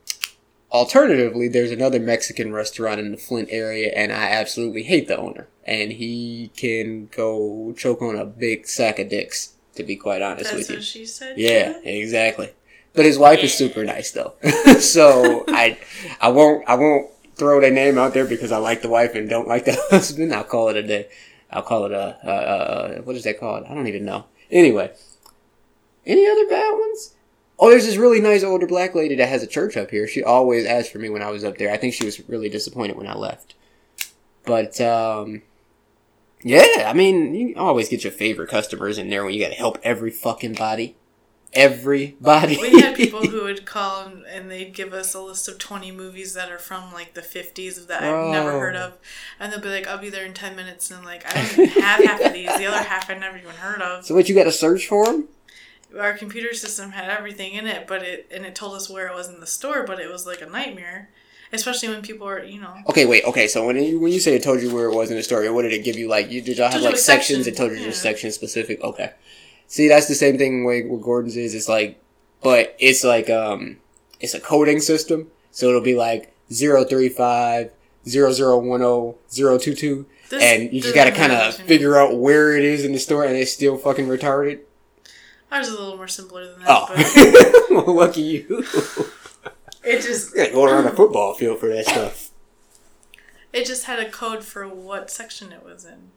[0.71, 5.47] alternatively, there's another Mexican restaurant in the Flint area, and I absolutely hate the owner.
[5.65, 9.53] And he can go choke on a big sack of dicks.
[9.77, 10.75] To be quite honest That's with you.
[10.77, 11.37] what she said.
[11.37, 12.51] Yeah, exactly.
[12.93, 14.33] But his wife is super nice though.
[14.79, 15.77] so I
[16.19, 19.29] I won't I won't throw their name out there because I like the wife and
[19.29, 20.33] don't like the husband.
[20.33, 21.07] I'll call it a day.
[21.51, 23.65] I'll call it a uh, uh, what is that called?
[23.69, 24.25] I don't even know.
[24.49, 24.91] Anyway,
[26.05, 27.13] any other bad ones?
[27.59, 30.07] Oh, there's this really nice older black lady that has a church up here.
[30.07, 31.71] She always asked for me when I was up there.
[31.71, 33.55] I think she was really disappointed when I left.
[34.45, 35.41] But um,
[36.43, 39.55] yeah, I mean, you always get your favorite customers in there when you got to
[39.55, 40.95] help every fucking body.
[41.53, 42.57] Everybody.
[42.61, 46.33] We had people who would call and, they'd give us a list of 20 movies
[46.35, 48.59] that are from like the 50s that I've never Oh.
[48.59, 48.97] heard of.
[49.39, 50.89] And they'll be like, I'll be there in 10 minutes.
[50.91, 52.55] And like, I don't even have half of these.
[52.57, 54.05] The other half I never even heard of.
[54.05, 55.27] so what you got to search for them?
[55.99, 59.15] Our computer system had everything in it, but it, and it told us where it
[59.15, 61.09] was in the store, but it was like a nightmare.
[61.53, 63.23] Especially when people are, you know, Okay, wait.
[63.23, 65.23] Okay, so when you when you say it told you where it was in the
[65.23, 66.07] story, what did it give you?
[66.09, 67.45] Like, you did y'all have like sections?
[67.45, 67.85] section, It told you yeah.
[67.85, 68.81] just section specific.
[68.81, 69.13] Okay.
[69.67, 71.53] See, that's the same thing way with Gordon's is.
[71.55, 72.01] It's like,
[72.41, 73.77] but it's like um,
[74.19, 75.29] it's a coding system.
[75.51, 77.71] So it'll be like zero three five
[78.07, 81.55] zero zero one zero zero two two, this and you just got to kind of
[81.55, 84.59] figure out where it is in the store, and it's still fucking retarded.
[85.49, 86.85] Ours is a little more simpler than that, Oh,
[87.69, 88.65] but well, lucky you.
[89.87, 92.31] it just go around the football field for that stuff.
[93.53, 96.11] it just had a code for what section it was in.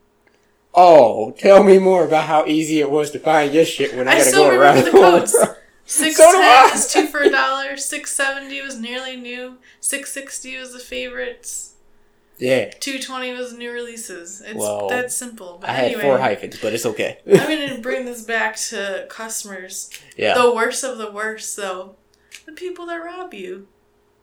[0.75, 4.13] Oh, tell me more about how easy it was to find your shit when I,
[4.13, 5.37] I gotta go around the codes.
[5.85, 7.77] Six So ten is two for a dollar.
[7.77, 9.59] Six seventy was nearly new.
[9.81, 11.75] Six sixty was the favorites.
[12.39, 14.41] Yeah, Two twenty was new releases.
[14.41, 15.59] It's Well, that simple.
[15.61, 17.19] But I had four hyphens, but it's okay.
[17.27, 17.37] I'm
[17.69, 19.91] gonna bring this back to customers.
[20.17, 21.97] yeah, The worst of the worst, though,
[22.47, 23.67] the people that rob you.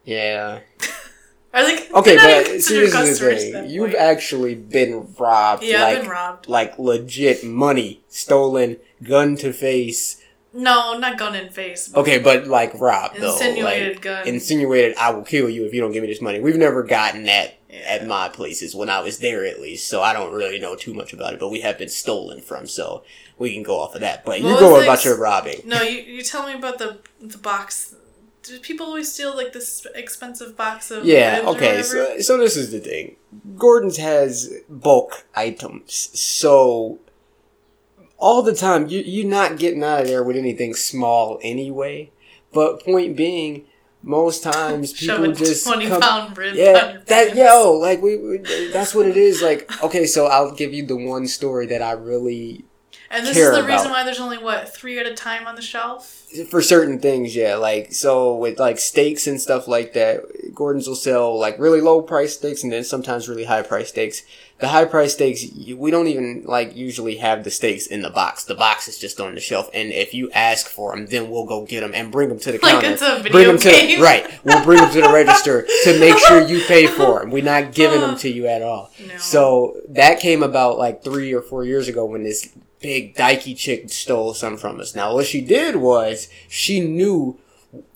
[0.06, 0.60] yeah.
[1.54, 3.70] Are they Okay, they're not even but seriously, considered the thing.
[3.70, 6.48] You've actually been robbed, yeah, like I've been robbed.
[6.50, 10.22] like legit money stolen, gun to face.
[10.54, 11.88] No, not gun in face.
[11.88, 13.32] but Okay, but like robbed though.
[13.32, 14.28] Insinuated like, gun.
[14.28, 16.40] Insinuated, I will kill you if you don't give me this money.
[16.40, 17.78] We've never gotten that Yeah.
[17.88, 19.88] at my places when I was there, at least.
[19.88, 21.40] So I don't really know too much about it.
[21.40, 23.04] But we have been stolen from, so
[23.38, 24.26] we can go off of that.
[24.26, 25.62] But What you was go the about your robbing.
[25.66, 27.96] No, you, you tell me about the the box.
[28.44, 32.72] Do people always steal like this expensive box of Yeah, okay, so, so this is
[32.72, 33.18] the thing.
[33.58, 37.00] Gordon's has bulk items, so
[38.18, 42.12] all the time you, you're not getting out of there with anything small anyway.
[42.54, 43.66] But point being,
[44.02, 48.38] most times people just twenty come, pound rib yeah, that yo, like we, we,
[48.72, 49.42] that's what it is.
[49.42, 52.64] Like, okay, so I'll give you the one story that I really,
[53.10, 55.62] And this is the reason why there's only what three at a time on the
[55.62, 56.26] shelf.
[56.50, 57.56] for certain things, yeah.
[57.56, 62.02] Like, so with like steaks and stuff like that, Gordon's will sell like really low
[62.02, 64.24] price steaks and then sometimes really high price steaks.
[64.60, 68.44] The high price steaks, we don't even like usually have the steaks in the box.
[68.44, 71.46] The box is just on the shelf, and if you ask for them, then we'll
[71.46, 72.88] go get them and bring them to the Like counter.
[72.90, 74.00] it's a bring video them to game.
[74.00, 74.44] the, right.
[74.44, 77.30] We'll bring them to the register to make sure you pay for them.
[77.30, 78.92] We're not giving them to you at all.
[79.08, 79.18] No.
[79.18, 83.90] So that came about like three or four years ago when this big dykey chick
[83.90, 84.96] stole some from us.
[84.96, 87.40] Now what she did was she knew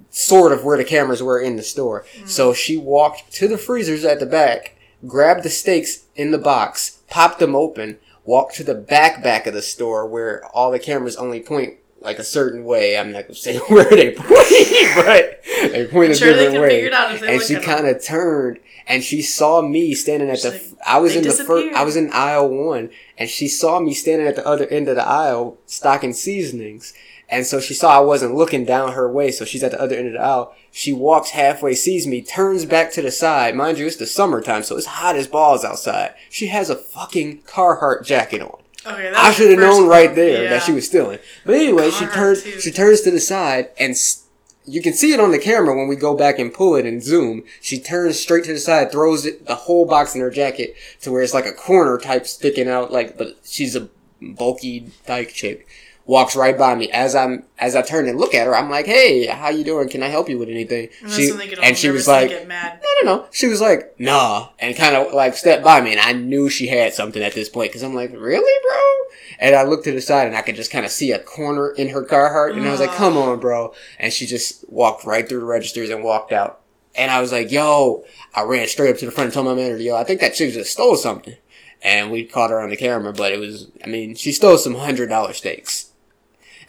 [0.09, 2.05] sort of where the cameras were in the store.
[2.17, 2.27] Hmm.
[2.27, 4.75] So she walked to the freezers at the back,
[5.07, 9.53] grabbed the steaks in the box, popped them open, walked to the back back of
[9.53, 12.97] the store where all the cameras only point like a certain way.
[12.97, 14.29] I'm not gonna say where they point,
[14.95, 16.89] but they point I'm a different way
[17.27, 20.75] and she kind of turned and she saw me standing at She's the.
[20.75, 21.75] like, I was in the first.
[21.75, 24.95] I was in aisle one, and she saw me standing at the other end of
[24.95, 26.93] the aisle stocking seasonings.
[27.29, 29.95] And so she saw I wasn't looking down her way, so she's at the other
[29.95, 30.53] end of the aisle.
[30.69, 33.55] She walks halfway, sees me, turns back to the side.
[33.55, 36.13] Mind you, it's the summertime, so it's hot as balls outside.
[36.29, 38.60] She has a fucking Carhartt jacket on.
[38.85, 40.15] Okay, I should have known right one.
[40.15, 40.49] there Yeah.
[40.51, 41.19] that she was stealing.
[41.45, 42.59] But anyway, she turns too.
[42.59, 44.23] she turns to the side and s-
[44.65, 47.01] you can see it on the camera when we go back and pull it and
[47.03, 47.43] zoom.
[47.61, 51.11] She turns straight to the side, throws it, the whole box in her jacket to
[51.11, 53.87] where it's like a corner type sticking out, like, but she's a
[54.21, 55.67] bulky dyke chick.
[56.05, 58.55] Walks right by me as I'm as I turn and look at her.
[58.55, 59.87] I'm like, "Hey, how you doing?
[59.87, 62.07] Can I help you with anything?" And She, when they get all and she was
[62.07, 63.25] like, no, no, no.
[63.31, 66.67] She was like, nah, and kind of like stepped by me, and I knew she
[66.67, 69.17] had something at this point because I'm like, really, bro?
[69.39, 71.69] And I looked to the side, and I could just kind of see a corner
[71.71, 73.73] in her Carhartt, and I was like, come on, bro.
[73.99, 76.61] And she just walked right through the registers and walked out.
[76.95, 78.03] And I was like, yo,
[78.35, 80.33] I ran straight up to the front and told my manager, yo, I think that
[80.33, 81.35] chick just stole something.
[81.81, 84.75] And we caught her on the camera, but it was, I mean, she stole some
[84.75, 85.90] hundred dollar steaks.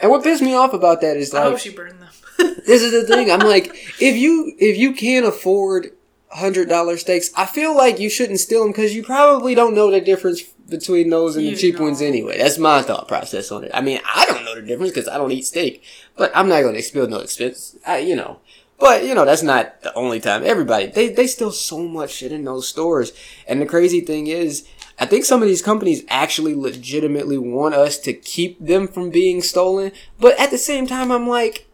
[0.03, 2.09] And what pissed me off about that is I hope like, she burned them.
[2.67, 3.31] this is the thing.
[3.31, 3.69] I'm like,
[4.01, 5.93] if you if you can't afford
[6.29, 9.91] hundred dollar steaks, I feel like you shouldn't steal them because you probably don't know
[9.91, 12.39] the difference between those and You the cheap ones anyway.
[12.39, 13.71] That's my thought process on it.
[13.73, 15.85] I mean, I don't know the difference because I don't eat steak,
[16.17, 17.77] but I'm not going to spill no expense.
[17.87, 18.41] I, you know.
[18.81, 20.43] But you know that's not the only time.
[20.45, 23.13] Everybody they they steal so much shit in those stores,
[23.47, 24.67] and the crazy thing is,
[25.03, 29.43] I think some of these companies actually legitimately want us to keep them from being
[29.43, 29.91] stolen.
[30.21, 31.67] But at the same time, I'm like,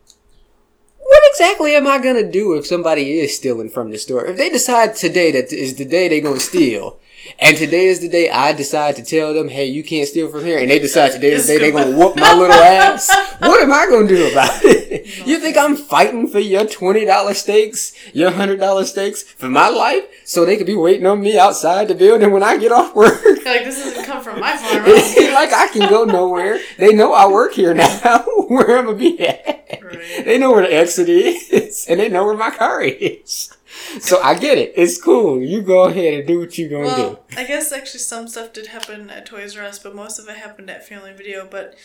[0.97, 4.25] what exactly am I gonna do if somebody is stealing from the store?
[4.25, 6.99] If they decide today that is the day they're gonna steal,
[7.39, 10.45] and today is the day I decide to tell them, hey, you can't steal from
[10.45, 13.09] here, and they decide today is the day they're gonna whoop my little ass,
[13.41, 15.27] what am I gonna do about it?
[15.27, 19.69] You think I'm fighting for your twenty dollar stakes, your hundred dollar stakes for my
[19.69, 22.95] life, so they could be waiting on me outside the building when I get off
[22.95, 23.23] work?
[23.25, 24.85] You're like, this doesn't come from my farm.
[25.39, 26.59] Like I can go nowhere.
[26.79, 28.25] They know I work here now.
[28.49, 29.81] where I'm gonna be at.
[29.83, 30.25] Right.
[30.25, 33.53] They know where the exit is, and they know where my car is.
[34.01, 34.73] So I get it.
[34.77, 35.41] It's cool.
[35.41, 37.03] You go ahead and do what you're gonna do.
[37.03, 40.29] Well, I guess actually some stuff did happen at Toys R Us, but most of
[40.29, 41.47] it happened at Family Video.
[41.51, 41.77] But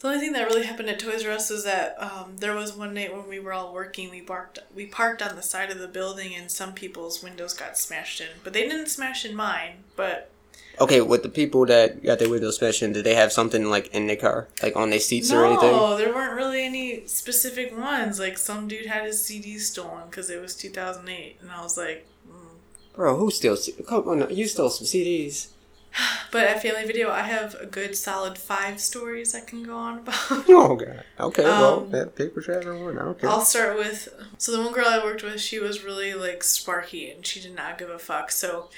[0.00, 2.72] the only thing that really happened at Toys R Us is that um, there was
[2.72, 5.78] one night when we were all working, we parked we parked on the side of
[5.78, 8.28] the building, and some people's windows got smashed in.
[8.44, 9.84] But they didn't smash in mine.
[9.96, 10.37] But do.
[10.80, 13.88] Okay, with the people that got their windows smashed in, did they have something like
[13.88, 15.72] in their car, like on their seats or anything?
[15.72, 18.18] no, there weren't really any specific ones.
[18.20, 21.62] Like some dude had his CD stolen because it was two thousand eight, and I
[21.62, 22.06] was like.
[22.28, 22.56] mm.
[22.94, 23.56] Bro, who still?
[23.88, 25.48] Come on, you stole some CDs.
[26.30, 29.98] But at Family Video, I have a good solid five stories I can go on
[30.00, 30.14] about.
[30.48, 31.04] Oh god.
[31.18, 32.98] Okay, well, Um, that paper traveler one.
[32.98, 33.30] I don't care.
[33.30, 37.10] I'll start with so the one girl I worked with, she was really like sparky
[37.10, 38.30] and she did not give a fuck.
[38.30, 38.68] So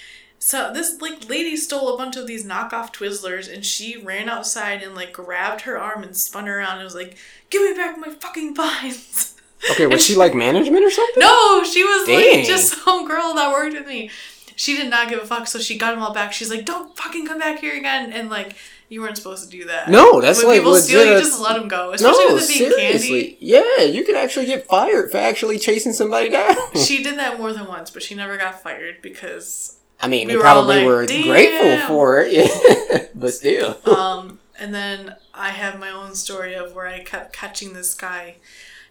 [0.42, 4.82] so this like lady stole a bunch of these knockoff Twizzlers and she ran outside
[4.82, 7.16] and like grabbed her arm and spun her around and was like,
[7.50, 9.36] "Give me back my fucking vines."
[9.72, 11.20] Okay, was she like management or something?
[11.20, 12.38] No, she was Dang.
[12.38, 14.08] like just some girl that worked with me.
[14.56, 16.32] She did not give a fuck, so she got them all back.
[16.32, 18.56] She's like, "Don't fucking come back here again!" And like,
[18.88, 19.90] you weren't supposed to do that.
[19.90, 21.92] No, that's when like people steal, you legit- just let them go.
[21.92, 22.78] Especially No, with seriously.
[23.22, 23.38] candy.
[23.40, 26.56] Yeah, you could actually get fired for actually chasing somebody down.
[26.74, 30.32] She did that more than once, but she never got fired because I mean, We
[30.32, 33.76] they were probably like, were "Damn." grateful for it, but still.
[33.84, 38.36] um and then I have my own story of where I kept catching this guy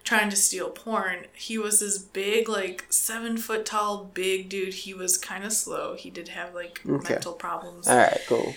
[0.02, 1.26] trying to steal porn.
[1.34, 4.74] He was this big, like seven foot tall, big dude.
[4.74, 5.94] He was kind of slow.
[5.94, 7.12] He did have like Okay.
[7.14, 7.86] mental problems.
[7.86, 8.54] All right, cool.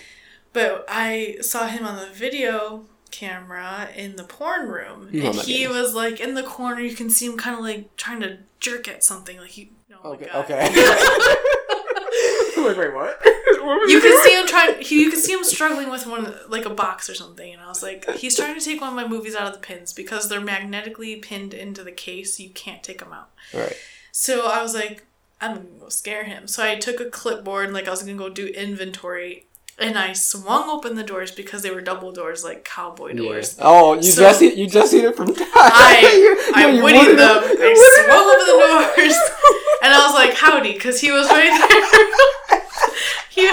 [0.52, 5.64] But I saw him on the video camera in the porn room, Oh and he
[5.64, 5.68] goodness.
[5.68, 6.80] was like in the corner.
[6.80, 9.38] You can see him kind of like trying to jerk at something.
[9.38, 9.70] Like he,
[10.02, 11.36] oh Okay, my
[12.64, 12.70] god.
[12.70, 12.78] okay.
[12.80, 13.20] wait, wait, what?
[13.64, 14.22] What was You can doing?
[14.24, 14.80] see him trying.
[14.82, 17.68] He, you can see him struggling with one, like a box or something, and I
[17.68, 20.28] was like, he's trying to take one of my movies out of the pins because
[20.28, 22.38] they're magnetically pinned into the case.
[22.38, 23.30] You can't take them out.
[23.54, 23.74] Right.
[24.12, 25.04] So I was like,
[25.40, 26.46] I'm gonna go scare him.
[26.46, 29.46] So I took a clipboard, like I was gonna go do inventory,
[29.78, 33.22] and I swung open the doors because they were double doors, like cowboy Yeah.
[33.22, 33.56] doors.
[33.62, 35.46] Oh, you So- just see, you just seen it from time.
[35.54, 37.38] I I You- you woodied wooded them.
[37.42, 37.74] I
[38.04, 38.10] swung it.
[38.12, 39.16] open the doors,
[39.82, 42.60] and I was like, "Howdy," because he was right there.
[43.30, 43.50] he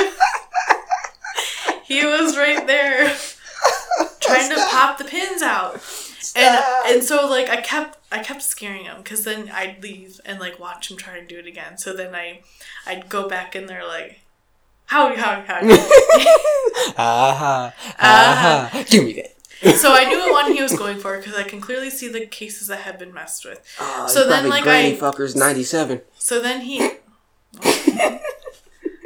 [1.94, 3.10] he was right there
[4.20, 5.76] trying to pop the pins out,
[6.36, 10.40] and and so like I kept I kept scaring him because then I'd leave and
[10.40, 11.78] like watch him try and do it again.
[11.78, 12.42] So then I
[12.86, 14.20] I'd go back in there like.
[14.88, 15.72] Howdy, howdy, howdy.
[16.98, 18.70] Aha, Ah.
[18.72, 18.84] aha.
[18.90, 19.76] Give me that.
[19.78, 22.26] so I knew what one he was going for because I can clearly see the
[22.26, 23.62] cases that have been messed with.
[23.80, 26.02] Oh, So then, like, Granny I- fuckers ninety seven.
[26.18, 26.92] So then he.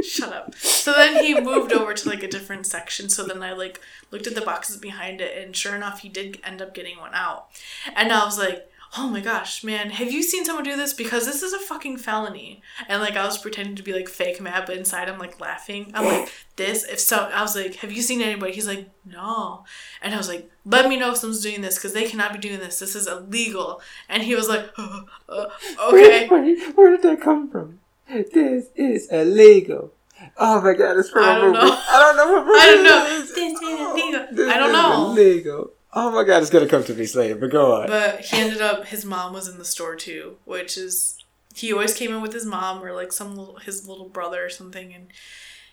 [0.03, 0.55] Shut up.
[0.85, 3.09] So then he moved over to like a different section.
[3.09, 6.39] So then I like looked at the boxes behind it, and sure enough, he did
[6.43, 7.47] end up getting one out.
[7.95, 10.93] And I was like, oh my gosh, man, have you seen someone do this?
[10.93, 12.61] Because this is a fucking felony.
[12.87, 15.89] And like I was pretending to be like fake mad, but inside I'm like laughing.
[15.95, 18.53] I'm like, this, if so, I was like, have you seen anybody?
[18.53, 19.65] He's like, no.
[20.03, 22.37] And I was like, let me know if someone's doing this because they cannot be
[22.37, 22.77] doing this.
[22.77, 23.81] This is illegal.
[24.07, 25.47] And he was like, uh, uh,
[25.87, 26.27] okay.
[26.27, 27.79] Where, where did that come from?
[28.07, 29.94] This is illegal.
[30.37, 31.53] Oh my god, it's from I a movie.
[31.53, 31.61] know.
[31.89, 33.09] I don't know what movie I don't know.
[33.19, 34.35] This is.
[34.37, 35.05] This I don't know.
[35.11, 35.71] Illegal.
[35.93, 37.87] Oh my god, it's gonna come to me later, but go on.
[37.87, 41.93] But he ended up, his mom was in the store too, which is, he always
[41.93, 44.93] came in with his mom or like some little, his little brother or something.
[44.93, 45.07] And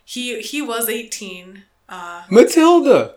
[0.05, 1.65] he, he was 18.
[1.89, 3.17] Uh, Matilda,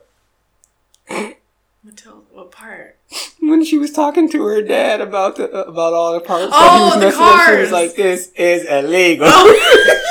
[1.84, 2.98] Matilda, what part?
[3.40, 6.84] when she was talking to her dad about the about all the parts Oh, he
[6.86, 7.60] was the messing up, she cars.
[7.60, 10.02] was like, "This is illegal." Oh.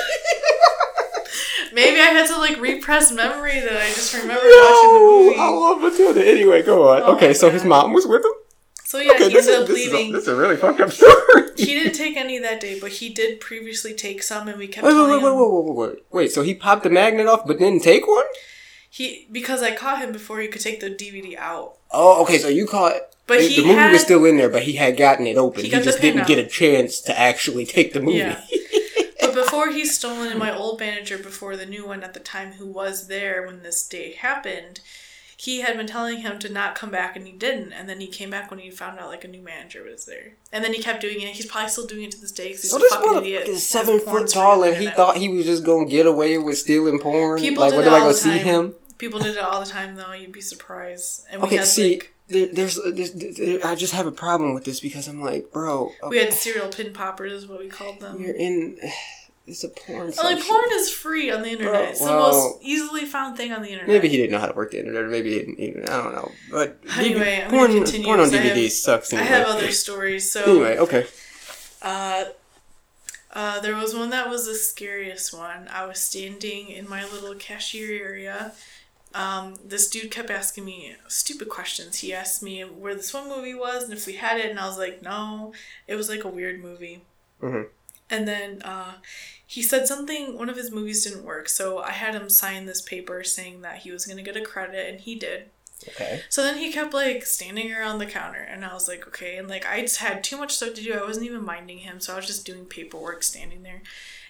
[1.75, 5.39] Maybe I had to like repress memory that I just remember watching the no, movie.
[5.39, 6.27] I love Matilda.
[6.27, 7.03] Anyway, go on.
[7.03, 8.31] Oh okay, so his mom was with him.
[8.85, 10.13] So yeah, okay, he ended up this, is a, leaving.
[10.13, 11.11] this is a really fucked up story.
[11.57, 14.87] he didn't take any that day, but he did previously take some, and we kept
[14.87, 16.05] Wait, wait, wait, wait, wait, wait, wait, wait.
[16.13, 18.25] Wait, so he popped the magnet off but didn't take one?
[18.95, 21.75] he because I caught him before he could take the DVD out.
[21.91, 22.95] Oh, okay, so you caught
[23.27, 25.37] But the, he the movie had, was still in there, but he had gotten it
[25.37, 25.65] open.
[25.65, 26.27] He He, just didn't out.
[26.29, 28.19] get a chance to actually take the movie.
[28.19, 28.41] Yeah.
[29.35, 32.53] But before he's stolen, and my old manager before the new one at the time,
[32.53, 34.81] who was there when this day happened,
[35.37, 37.73] he had been telling him to not come back, and he didn't.
[37.73, 40.35] And then he came back when he found out like a new manager was there.
[40.53, 41.35] And then he kept doing it.
[41.35, 43.49] He's probably still doing it to this day because he's a fucking idiot.
[43.49, 46.99] is seven foot tall, and he thought he was just gonna get away with stealing
[47.01, 47.41] porn.
[47.41, 48.47] People like, did what it am I all gonna the see time.
[48.47, 48.75] him?
[48.97, 50.13] People did it all the time, though.
[50.13, 51.25] You'd be surprised.
[51.31, 54.13] And we Okay, had see, like there, there's, uh, there's, there, I just have a
[54.13, 57.69] problem with this because I'm like, bro, we had serial pin poppers, is what we
[57.69, 58.21] called them.
[58.21, 58.79] you're in.
[59.47, 60.11] It's a porn.
[60.23, 61.91] Like porn is free on the internet.
[61.91, 63.89] it's the well, most easily found thing on the internet.
[63.89, 65.85] Maybe he didn't know how to work the internet, or maybe he didn't even.
[65.89, 66.33] I don't know.
[66.51, 69.13] But Anyway, I'm porn, continue porn on DVD have- sucks.
[69.13, 69.29] I Anyway.
[69.37, 70.31] have other stories.
[70.33, 71.07] So Anyway, okay.
[71.83, 72.25] Uh,
[73.35, 75.69] uh, there was one that was the scariest one.
[75.69, 78.53] I was standing in my little cashier area.
[79.13, 81.99] Um, this dude kept asking me stupid questions.
[81.99, 84.67] He asked me where this one movie was and if we had it, and I
[84.67, 85.53] was like, no.
[85.87, 87.03] It was like a weird movie.
[87.43, 87.67] Mhm.
[88.15, 88.95] And then uh,
[89.45, 92.81] he said something, one of his movies didn't work, so I had him sign this
[92.81, 95.51] paper saying that he was going to get a credit, and he did.
[95.89, 96.23] Okay.
[96.29, 99.37] So then he kept like standing around the counter, and I was like, okay.
[99.37, 100.95] And like I just had too much stuff to do.
[100.95, 103.83] I wasn't even minding him, so I was just doing paperwork standing there.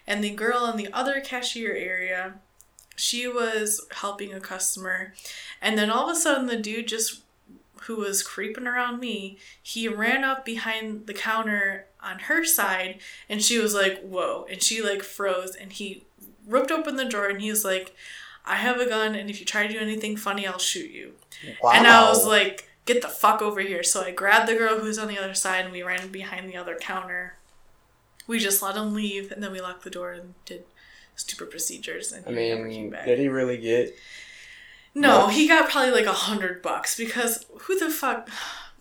[0.06, 2.34] And the girl in the other cashier area,
[2.96, 5.12] she was helping a customer,
[5.60, 7.20] and then all of a sudden the dude just
[7.82, 13.42] who was creeping around me, he ran up behind the counter on her side, and
[13.42, 16.04] she was like, whoa, and she like froze, and he
[16.46, 17.94] ripped open the drawer, and he was like.
[18.46, 21.12] I have a gun, and if you try to do anything funny, I'll shoot you.
[21.62, 21.72] Wow.
[21.72, 23.82] And I was like, get the fuck over here.
[23.82, 26.48] So I grabbed the girl who was on the other side and we ran behind
[26.48, 27.36] the other counter.
[28.26, 30.64] We just let him leave and then we locked the door and did
[31.16, 33.06] stupid procedures and I mean, back.
[33.06, 33.96] did he really get?
[34.94, 35.36] no, much?
[35.36, 38.28] he got probably like a hundred bucks because who the fuck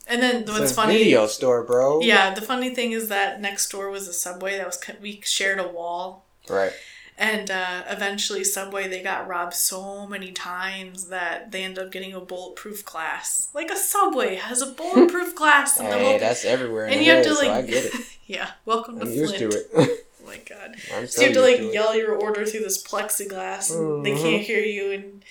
[0.07, 2.01] and then It's what's a funny video store, bro.
[2.01, 5.59] Yeah, the funny thing is that next door was a subway that was we shared
[5.59, 6.73] a wall Right.
[7.15, 12.13] And uh, eventually, Subway they got robbed so many times that they ended up getting
[12.13, 13.49] a bulletproof glass.
[13.53, 16.19] Like a Subway has a bulletproof glass in the Hey, whole.
[16.19, 16.87] that's everywhere.
[16.87, 17.93] And the you have to so like, I get it.
[18.25, 19.51] yeah, welcome to I'm used Flint.
[19.53, 19.99] to it.
[20.23, 20.75] Oh my god!
[20.95, 24.13] I'm So you have to like to yell your order through this plexiglass, and they
[24.15, 25.23] can't hear you, and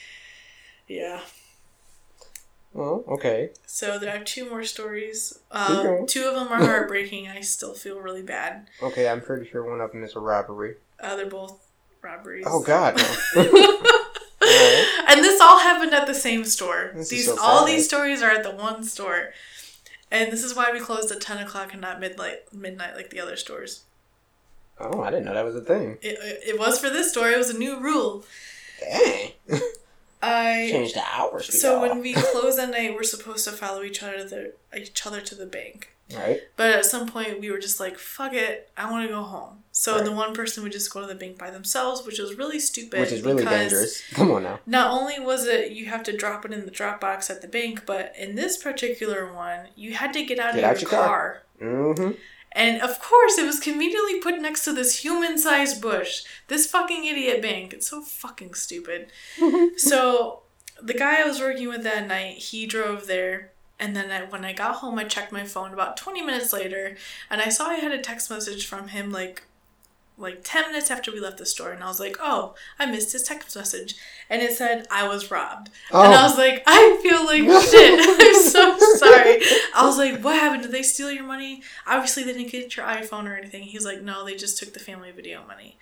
[0.87, 1.21] yeah.
[2.75, 3.51] Well, okay.
[3.67, 5.39] So I have two more stories.
[5.51, 7.29] Uh, two of them are heartbreaking.
[7.29, 8.69] I still feel really bad.
[8.83, 10.77] Okay, I'm pretty sure one of them is a robbery.
[10.99, 11.61] Uh, they're both
[12.01, 12.47] robberies.
[12.49, 12.97] Oh God,
[13.37, 13.43] no.
[15.09, 16.93] And this all happened at the same store.
[16.95, 19.31] This is these so all these stories are at the one store,
[20.11, 23.21] and this is why we closed at ten o'clock and not midnight midnight like the
[23.21, 23.83] other stores.
[24.81, 25.99] oh, I didn't know that was a thing.
[26.01, 27.29] It, it, it was for this store.
[27.31, 28.25] It was a new rule.
[28.81, 29.33] Dang.
[30.23, 31.61] I Change the hours.
[31.61, 35.05] so when we close at night, we're supposed to follow each other to the each
[35.07, 35.89] other to the bank.
[36.17, 36.41] right.
[36.57, 39.65] But at some point, we were just like, "Fuck it, I want to go home."
[39.73, 40.05] So Right.
[40.05, 43.01] the one person would just go to the bank by themselves, which was really stupid.
[43.01, 44.03] Which is really dangerous.
[44.13, 44.61] Come on now.
[44.67, 47.49] Not only was it you have to drop it in the drop box at the
[47.49, 50.91] bank, but in this particular one, you had to get out Get of out your
[50.91, 51.07] your car.
[51.09, 51.43] car.
[51.61, 52.11] Mm-hmm.
[52.55, 56.23] And of course, it was conveniently put next to this human sized bush.
[56.49, 57.73] This fucking idiot bank.
[57.73, 59.11] It's so fucking stupid.
[59.77, 60.41] so,
[60.83, 63.53] the guy I was working with that night, he drove there.
[63.79, 66.97] And then I, when I got home, I checked my phone about 20 minutes later,
[67.29, 69.43] and I saw I had a text message from him like
[70.19, 73.13] like 10 minutes after we left the store and I was like, "Oh, I missed
[73.13, 73.97] his text message."
[74.29, 75.71] And it said I was robbed.
[75.91, 76.03] Oh.
[76.03, 76.29] And I oh.
[76.29, 78.01] was like, "I feel like shit.
[78.21, 79.41] I'm so sorry.
[79.75, 80.63] I was like, what happened?
[80.63, 81.63] Did they steal your money?
[81.87, 83.63] Obviously, they didn't get your iPhone or anything.
[83.63, 85.79] He's like, no, they just took the family video money.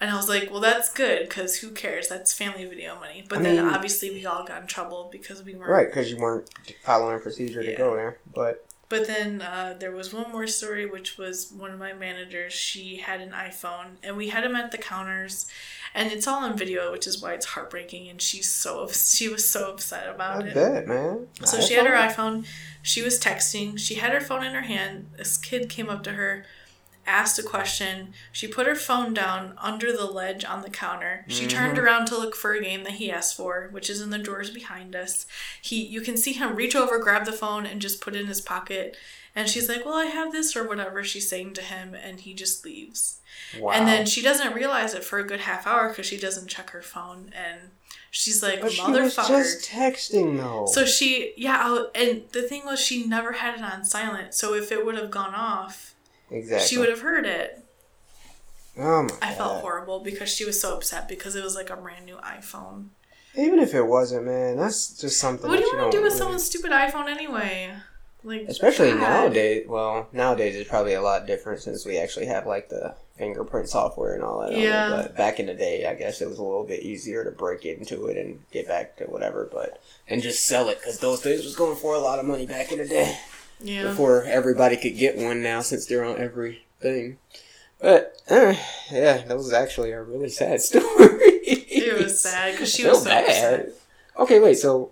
[0.00, 2.08] And I was like, well, that's good because who cares?
[2.08, 3.24] That's family video money.
[3.28, 5.70] But I then mean- obviously we all got in trouble because we weren't.
[5.70, 6.50] Right, because you weren't
[6.82, 8.18] following procedure to go there.
[8.34, 12.52] But But then uh, there was one more story, which was one of my managers.
[12.52, 15.46] She had an iPhone, and we had him at the counters,
[15.94, 18.10] and it's all on video, which is why it's heartbreaking.
[18.10, 20.54] And she's so she was so upset about I it.
[20.54, 21.28] bet, man.
[21.42, 22.44] So she had her iPhone.
[22.82, 23.78] She was texting.
[23.78, 25.06] She had her phone in her hand.
[25.16, 26.44] This kid came up to her,
[27.06, 28.12] asked a question.
[28.30, 31.24] She put her phone down under the ledge on the counter.
[31.28, 31.56] She mm-hmm.
[31.56, 34.18] turned around to look for a game that he asked for, which is in the
[34.18, 35.26] drawers behind us.
[35.60, 38.26] He, you can see him reach over, grab the phone, and just put it in
[38.26, 38.96] his pocket.
[39.34, 42.34] And she's like, "Well, I have this or whatever." She's saying to him, and he
[42.34, 43.18] just leaves.
[43.58, 43.72] Wow.
[43.72, 46.70] And then she doesn't realize it for a good half hour because she doesn't check
[46.70, 47.70] her phone, and
[48.10, 50.66] she's like, but she was "Motherfucker." just texting though.
[50.66, 54.34] So she, yeah, I- and the thing was, she never had it on silent.
[54.34, 55.91] So if it would have gone off,
[56.32, 56.68] exactly.
[56.68, 57.58] she would have heard it.
[58.78, 61.76] Oh my I felt horrible because she was so upset because it was like a
[61.76, 62.88] brand new iPhone.
[63.34, 65.48] Even if it wasn't, man, that's just something.
[65.48, 67.74] What do that you want to don't with really- someone's stupid iPhone anyway?
[68.24, 69.00] Like, Especially God.
[69.00, 69.66] nowadays.
[69.68, 74.14] Well, nowadays it's probably a lot different since we actually have like the fingerprint software
[74.14, 74.52] and all that.
[74.52, 74.58] it.
[74.60, 74.90] Yeah.
[74.90, 77.64] But back in the day, I guess it was a little bit easier to break
[77.64, 81.42] into it and get back to whatever, but and just sell it because those things
[81.44, 83.18] was going for a lot of money back in the day.
[83.62, 83.82] Yeah.
[83.84, 87.18] Before everybody could get one now, since they're on everything.
[87.80, 88.54] But uh,
[88.90, 90.84] yeah, that was actually a really sad story.
[90.84, 93.24] It was sad because she I was so bad.
[93.28, 93.68] upset.
[94.18, 94.54] Okay, wait.
[94.58, 94.90] So,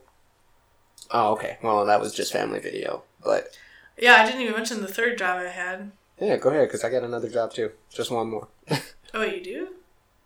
[1.10, 1.58] oh, okay.
[1.62, 3.56] Well, that was just family video, but
[3.98, 5.92] Yeah, I didn't even mention the third job I had.
[6.20, 7.70] yeah, go ahead because I got another job too.
[7.92, 8.48] Just one more.
[9.12, 9.68] Oh, you do?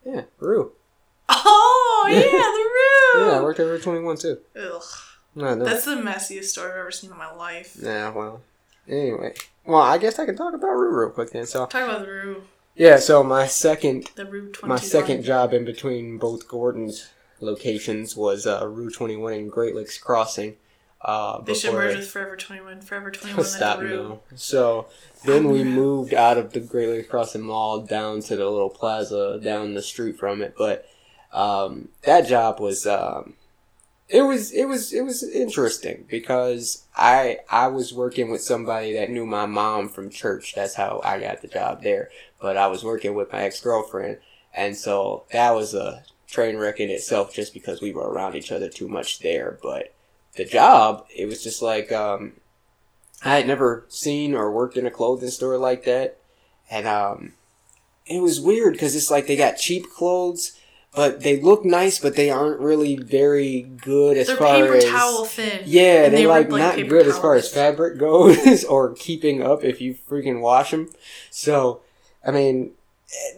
[0.04, 0.72] yeah, Rue.
[1.30, 3.28] Oh, yeah, the room.
[3.30, 4.38] Yeah, I worked over at Twenty One too.
[4.54, 4.82] Ugh.
[5.34, 5.64] No, no.
[5.64, 7.76] That's the messiest story I've ever seen in my life.
[7.80, 8.42] Yeah, well.
[8.88, 11.46] Anyway, well, I guess I can talk about Rue real quick then.
[11.46, 12.42] So, Talk about the Rue.
[12.74, 14.66] yeah, so my second The Rue 22.
[14.66, 17.08] my second job in between both Gordon's
[17.40, 20.56] locations was uh, Rue Twenty One and Great Lakes Crossing.
[21.00, 22.80] Uh, They should merge with Forever 21.
[22.82, 24.20] Forever 21 Stop at the Rue.
[24.36, 24.86] So
[25.24, 29.38] then we moved out of the Great Lakes Crossing Mall down to the little plaza
[29.42, 30.54] down the street from it.
[30.56, 30.86] But
[31.32, 33.34] um, that job was um,
[34.08, 39.10] it was it was it was interesting because I I was working with somebody that
[39.10, 40.54] knew my mom from church.
[40.54, 42.10] That's how I got the job there.
[42.40, 44.18] But I was working with my ex girlfriend,
[44.52, 48.52] and so that was a train wreck in itself just because we were around each
[48.52, 49.58] other too much there.
[49.62, 49.94] But
[50.36, 52.34] the job, it was just like um,
[53.24, 56.18] I had never seen or worked in a clothing store like that,
[56.70, 57.32] and um,
[58.04, 60.58] it was weird because it's like they got cheap clothes,
[60.94, 64.84] but they look nice, but they aren't really very good as They're far paper as
[64.84, 65.62] towel thin.
[65.66, 69.64] yeah, they, they like like, not good as far as fabric goes or keeping up
[69.64, 70.90] if you freaking wash them.
[71.30, 71.80] So,
[72.24, 72.72] I mean,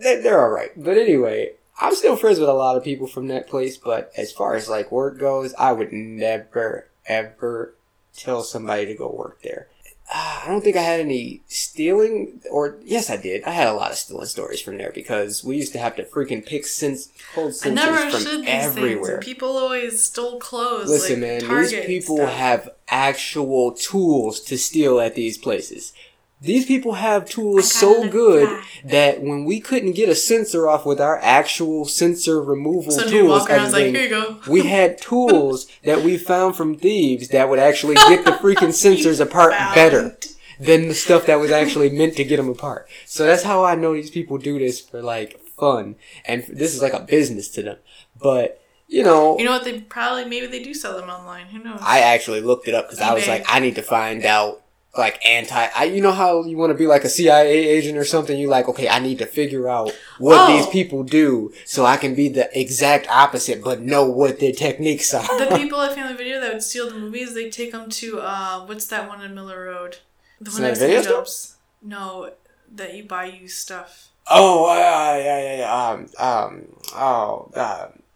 [0.00, 0.70] they're, they're all right.
[0.76, 3.78] But anyway, I'm still friends with a lot of people from that place.
[3.78, 7.74] But as far as like work goes, I would never ever
[8.14, 9.68] tell somebody to go work there.
[10.08, 13.42] Ah, I don't think I had any stealing, or yes, I did.
[13.42, 16.04] I had a lot of stealing stories from there because we used to have to
[16.04, 19.18] freaking pick since cold sensors from everywhere.
[19.18, 20.88] People always stole clothes.
[20.88, 22.32] Listen, like man, these people stuff.
[22.34, 25.92] have actual tools to steal at these places.
[26.40, 28.62] These people have tools so good fly.
[28.84, 33.28] that when we couldn't get a sensor off with our actual sensor removal So tools,
[33.40, 34.40] walk and like, everything, here you go.
[34.46, 39.18] we had tools that we found from thieves that would actually get the freaking sensors
[39.18, 39.74] apart Found.
[39.74, 40.16] better
[40.60, 42.86] than the stuff that was actually meant to get them apart.
[43.06, 46.82] So that's how I know these people do this for like fun, and this is
[46.82, 47.76] like a business to them.
[48.20, 49.64] But you know, You know what?
[49.64, 51.46] They probably maybe they do sell them online.
[51.46, 51.78] Who knows?
[51.82, 54.62] I actually looked it up because I was like, I need to find out
[54.98, 55.68] like anti.
[55.74, 58.38] I, you know how you want to be like a CIA agent or something.
[58.38, 60.56] You like, okay, I need to figure out what Oh.
[60.56, 65.12] these people do so I can be the exact opposite, but know what their techniques
[65.14, 65.26] are.
[65.38, 68.64] the people at Family Video that would steal the movies, they take them to uh,
[68.66, 69.98] what's that one in Miller Road?
[70.40, 71.56] The one that video jobs.
[71.82, 72.30] No,
[72.74, 74.08] that you buy used stuff.
[74.28, 75.88] oh, yeah, yeah, yeah, yeah.
[75.88, 77.50] Um, um, oh,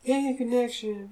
[0.04, 1.08] in connection,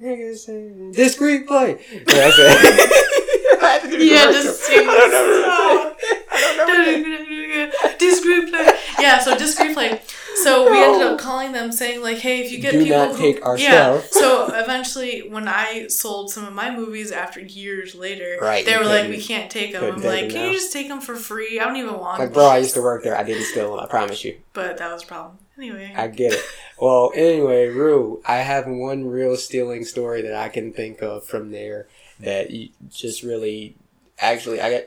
[0.92, 1.78] Disc Replay.
[1.92, 3.14] Yeah, that's it.
[3.62, 5.84] I had to do Yeah, just sing I don't know.
[5.84, 6.22] what to say.
[6.30, 6.66] I don't
[7.02, 7.10] know.
[7.10, 7.98] what to say.
[7.98, 8.78] disc replay.
[9.00, 10.00] Yeah, so disc replay.
[10.36, 11.14] So we ended No.
[11.14, 13.58] up calling them saying like, hey, if you get Do people not who, take our
[13.58, 13.98] yeah.
[13.98, 14.10] stuff.
[14.12, 18.78] So eventually, when I sold some of my movies after years later, Right, they you
[18.78, 19.80] were like, couldn't- we can't take them.
[19.80, 20.46] couldn't I'm take like, them can now.
[20.48, 21.58] you just take them for free?
[21.58, 22.26] I don't even want them.
[22.26, 22.32] Like, them.
[22.34, 23.16] bro, I used to work there.
[23.16, 23.80] I didn't steal them.
[23.84, 24.36] I promise you.
[24.52, 25.38] But that was a problem.
[25.56, 26.44] Anyway, I get it.
[26.80, 31.50] Well, anyway, Rue, I have one real stealing story that I can think of from
[31.50, 31.88] there
[32.20, 33.76] that you just really,
[34.18, 34.82] actually, I got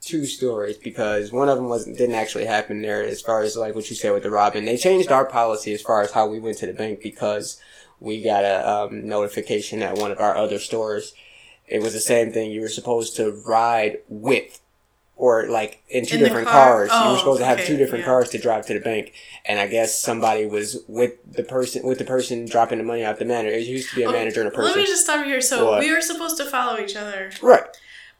[0.00, 3.02] two stories because one of them wasn't didn't actually happen there.
[3.02, 5.82] As far as like what you said with the robin, they changed our policy as
[5.82, 7.60] far as how we went to the bank because
[8.00, 11.14] we got a um, notification at one of our other stores.
[11.66, 12.50] It was the same thing.
[12.50, 14.60] You were supposed to ride with
[15.20, 16.86] or like in two In different car?
[16.86, 16.90] cars.
[16.90, 18.10] you Oh, were supposed to have okay, two different yeah.
[18.10, 19.12] cars to drive to the bank.
[19.44, 23.18] And I guess somebody was with the person with the person dropping the money out
[23.18, 23.54] the manager.
[23.54, 24.70] It used to be a Oh, manager and a person.
[24.72, 25.42] Let me just stop you here.
[25.42, 25.80] So What?
[25.80, 27.64] we were supposed to follow each other, Right.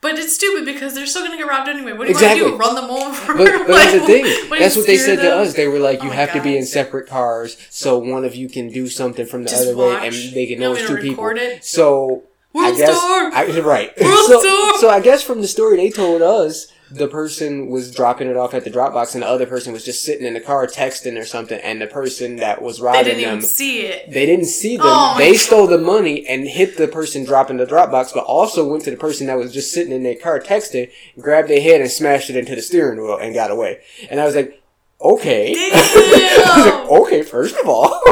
[0.03, 1.93] but it's stupid because they're still gonna get robbed anyway.
[1.93, 2.43] What do you Exactly.
[2.43, 2.65] want to do?
[2.69, 3.35] Run them over?
[3.39, 4.51] But, but that's the thing.
[4.59, 5.55] That's what they said to us.
[5.55, 8.51] They were like, you Oh have to be in separate cars so one of you
[8.51, 11.27] can do something from the Just other way and they can know it's two people.
[11.31, 11.65] it?
[11.65, 12.99] So World I guess!
[13.57, 13.93] I, right.
[14.01, 18.29] World so, so I guess from the story they told us, the person was dropping
[18.29, 20.41] it off at the drop box and the other person was just sitting in the
[20.41, 23.83] car texting or something and the person that was They robbing didn't them even see
[23.87, 24.11] it.
[24.11, 24.87] they didn't see them.
[24.89, 25.41] Oh they God.
[25.41, 28.91] stole the money and hit the person dropping the drop box, but also went to
[28.91, 32.29] the person that was just sitting in their car texting, grabbed their head and smashed
[32.31, 33.81] it into the steering wheel and got away.
[34.11, 34.61] And I was like,
[35.01, 35.53] okay.
[35.57, 38.01] I was like, okay, first of all.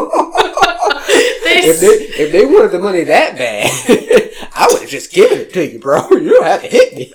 [1.60, 1.88] If they
[2.24, 3.68] if they wanted the money that bad,
[4.54, 6.08] I would have just given it to you, bro.
[6.10, 7.12] You don't have to hit me.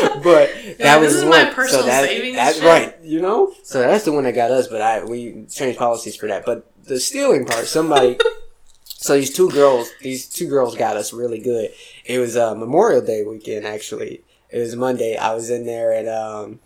[0.22, 1.54] but that Yeah, was this is one.
[1.56, 2.64] my so that, savings That's shit.
[2.66, 2.96] right.
[3.02, 3.52] You know.
[3.62, 4.68] So that's the one that got us.
[4.68, 6.44] But I we changed policies for that.
[6.44, 8.18] But the stealing part, somebody.
[8.84, 11.70] so these two girls, these two girls got us really good.
[12.04, 14.22] It was uh, Memorial Day weekend actually.
[14.50, 15.16] It was Monday.
[15.16, 16.60] I was in there at um.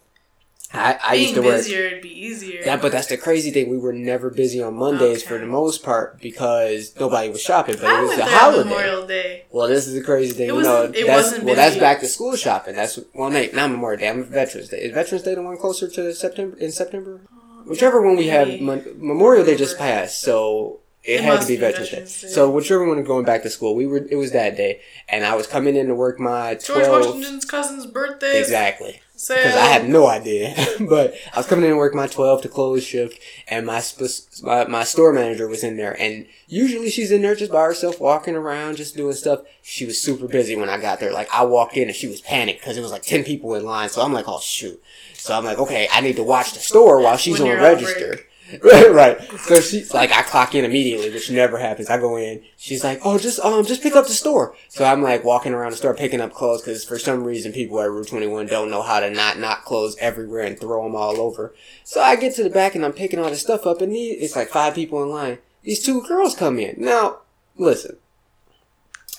[0.75, 1.57] I, I Being used to work.
[1.57, 2.63] busier would be easier.
[2.65, 3.69] Yeah, but that's the crazy thing.
[3.69, 7.77] We were never busy on Mondays for the most part because nobody was shopping.
[7.81, 8.69] But I it was a holiday.
[8.69, 9.45] Memorial Day.
[9.51, 10.49] Well, this is the crazy thing.
[10.49, 12.75] It you know, it that's wasn't well, that's back to school shopping.
[12.75, 14.09] That's well, no, not Memorial Day.
[14.09, 14.79] I'm Veterans Day.
[14.79, 17.21] Is Veterans Day the one closer to September in September?
[17.31, 21.57] Uh, whichever one we have, Memorial Day just passed, so it, It had to be
[21.57, 22.29] be Veterans, Veterans Day.
[22.29, 22.33] Day.
[22.33, 23.99] So whichever one is going back to school, we were.
[24.11, 26.89] It was that day, and I was coming in to work my George.
[26.89, 28.41] Washington's cousin's birthday.
[28.41, 29.02] Exactly.
[29.29, 30.55] Because I had no idea.
[30.89, 34.43] but I was coming in to work my 12 to close shift, and my, sp-
[34.43, 35.97] my my store manager was in there.
[36.01, 39.43] And usually she's in there just by herself, walking around, just doing stuff.
[39.63, 41.13] She was super busy when I got there.
[41.13, 43.65] Like, I walked in and she was panicked because it was like 10 people in
[43.65, 43.89] line.
[43.89, 44.83] So I'm like, oh, shoot.
[45.15, 48.11] So I'm like, okay, I need to watch the store while she's When on register.
[48.11, 48.27] Right,
[48.91, 49.21] right.
[49.41, 51.89] So she's like, I clock in immediately, which never happens.
[51.89, 52.43] I go in.
[52.57, 54.55] She's like, oh, just um, just pick up the store.
[54.69, 57.81] So I'm like walking around the store picking up clothes because for some reason people
[57.81, 61.21] at Rue 21 don't know how to not knock clothes everywhere and throw them all
[61.21, 61.55] over.
[61.85, 64.23] So I get to the back and I'm picking all this stuff up, and these,
[64.23, 65.39] it's like five people in line.
[65.63, 66.77] These two girls come in.
[66.79, 67.19] Now,
[67.57, 67.97] listen.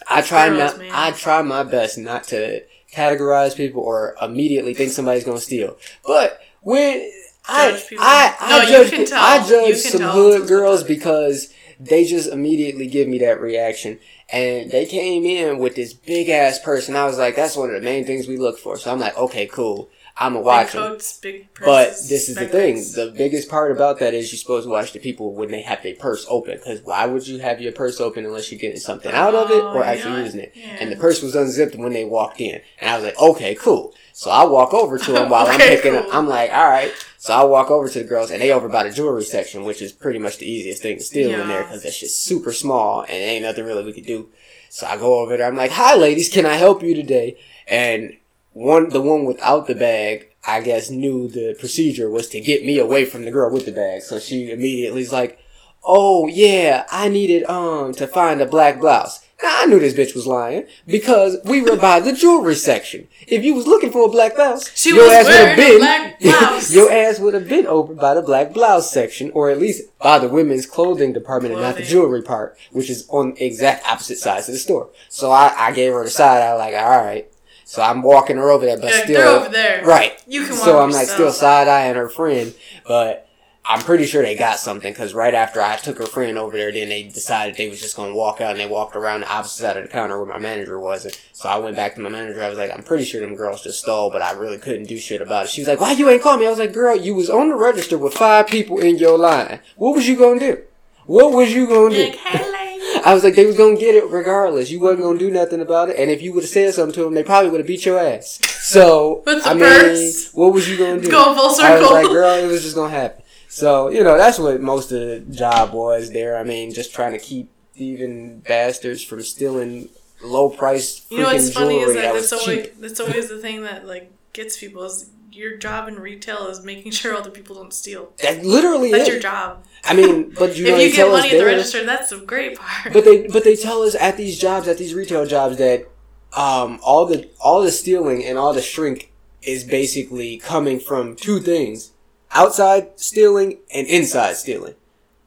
[0.10, 0.80] I try Girls, not.
[0.80, 0.92] man.
[0.94, 2.64] I try my best not to
[2.94, 5.78] categorize people or immediately think somebody's gonna steal.
[6.06, 7.10] But when
[7.48, 8.06] I Judge people.
[8.06, 9.22] I I No, judge can tell.
[9.24, 13.42] I You judge can some tell hood girls because they just immediately give me that
[13.42, 14.00] reaction.
[14.32, 17.70] And they came in with this big ass purse, and I was like, "That's one
[17.70, 19.90] of the main things we look for." So I'm like, "Okay, cool.
[20.16, 21.20] I'm gonna Big watch coats,
[21.60, 22.76] But this is the thing.
[22.76, 25.82] The biggest part about that is you're supposed to watch the people when they have
[25.82, 26.56] their purse open.
[26.58, 29.64] Because why would you have your purse open unless you're getting something out of it
[29.72, 30.54] Oh, or actually know using it?
[30.56, 30.76] Yeah.
[30.80, 32.62] And the purse was unzipped when they walked in.
[32.80, 33.96] And I was like, okay, cool.
[34.14, 36.04] So I walk over to them while I'm Okay, picking up.
[36.06, 36.14] cool.
[36.14, 36.94] I'm like, all right.
[37.18, 39.82] So I walk over to the girls and they over by the jewelry section, which
[39.82, 43.02] is pretty much the easiest thing to steal in there because that's just super small
[43.02, 44.30] and ain't nothing really we could do.
[44.70, 45.48] So I go over there.
[45.48, 46.30] I'm like, hi, ladies.
[46.30, 47.38] Can I help you today?
[47.68, 48.18] And
[48.52, 52.78] one, the one without the bag, I guess knew the procedure was to get me
[52.78, 54.02] away from the girl with the bag.
[54.04, 55.40] So she immediately is like,
[55.84, 60.26] "Oh yeah, I needed um to find a black blouse." I knew this bitch was
[60.28, 63.08] lying because we were by the jewelry section.
[63.28, 66.70] If you was looking for a black blouse, She your was ass would have been
[66.76, 70.20] your ass would have been over by the black blouse section, or at least by
[70.20, 74.18] the women's clothing department and not the jewelry part, which is on the exact opposite
[74.18, 74.90] sides of the store.
[75.10, 76.42] So I, I gave her the side.
[76.42, 77.30] I was like, all right.
[77.66, 79.84] So I'm walking her over there, but You're still, over there.
[79.86, 80.22] right.
[80.28, 82.54] You can So I'm like still side eyeing her friend,
[82.88, 83.28] but
[83.66, 86.72] I'm pretty sure they got something because right after I took her friend over there,
[86.72, 89.62] then they decided they was just gonna walk out and they walked around the opposite
[89.62, 91.20] side of the counter where my manager wasn't.
[91.32, 92.44] So I went back to my manager.
[92.44, 94.98] I was like, I'm pretty sure them girls just stole, but I really couldn't do
[94.98, 95.50] shit about it.
[95.50, 96.46] She was like, Why you ain't call me?
[96.46, 99.62] I was like, Girl, you was on the register with five people in your line.
[99.78, 100.62] What was you gonna do?
[101.06, 102.04] What was you gonna do?
[102.04, 103.00] like, hey, lady.
[103.06, 104.72] I was like, they was gonna get it regardless.
[104.72, 107.04] You wasn't gonna do nothing about it, and if you would have said something to
[107.04, 108.40] them, they probably would have beat your ass.
[108.46, 110.32] So, I mean, purse.
[110.34, 111.10] what was you gonna do?
[111.10, 111.76] Going full circle.
[111.76, 113.23] I was like, girl, it was just gonna happen.
[113.54, 116.38] So, you know, that's what most of the job was there.
[116.38, 119.90] I mean, just trying to keep even bastards from stealing
[120.24, 122.82] low price You know what's funny is that that that's always cheap.
[122.82, 126.94] that's always the thing that like gets people is your job in retail is making
[126.94, 128.14] sure other people don't steal.
[128.24, 129.10] That literally That's is.
[129.10, 129.64] your job.
[129.84, 132.20] I mean, but you know, if they you get money at the register, that's the
[132.20, 132.92] great part.
[132.92, 135.88] But they but they tell us at these jobs, at these retail jobs, that
[136.36, 139.12] um all the all the stealing and all the shrink
[139.44, 141.92] is basically coming from two things
[142.34, 144.76] outside stealing and inside stealing.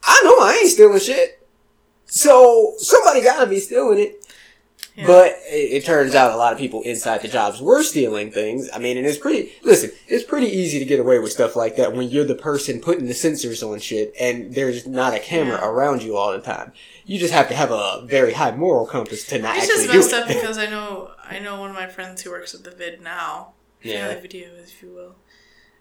[0.03, 1.47] I know I ain't stealing shit.
[2.07, 4.23] So somebody gotta be stealing it.
[4.95, 5.07] Yeah.
[5.07, 8.71] But it, it turns out a lot of people inside the jobs were stealing things.
[8.73, 11.77] I mean, and it's pretty, listen, it's pretty easy to get away with stuff like
[11.77, 15.59] that when you're the person putting the sensors on shit and there's not a camera
[15.61, 15.69] Yeah.
[15.69, 16.73] around you all the time.
[17.05, 20.11] You just have to have a very high moral compass to not It's actually just
[20.11, 22.65] do messed up because I know I know one of my friends who works at
[22.65, 23.53] the vid now.
[23.83, 24.07] Yeah.
[24.09, 25.17] Family video, if you will.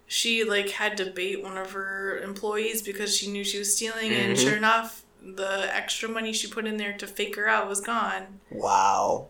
[0.06, 4.12] She like had to bait one of her employees because she knew she was stealing,
[4.12, 4.40] and Mhm.
[4.42, 8.40] sure enough, the extra money she put in there to fake her out was gone.
[8.50, 9.28] wow.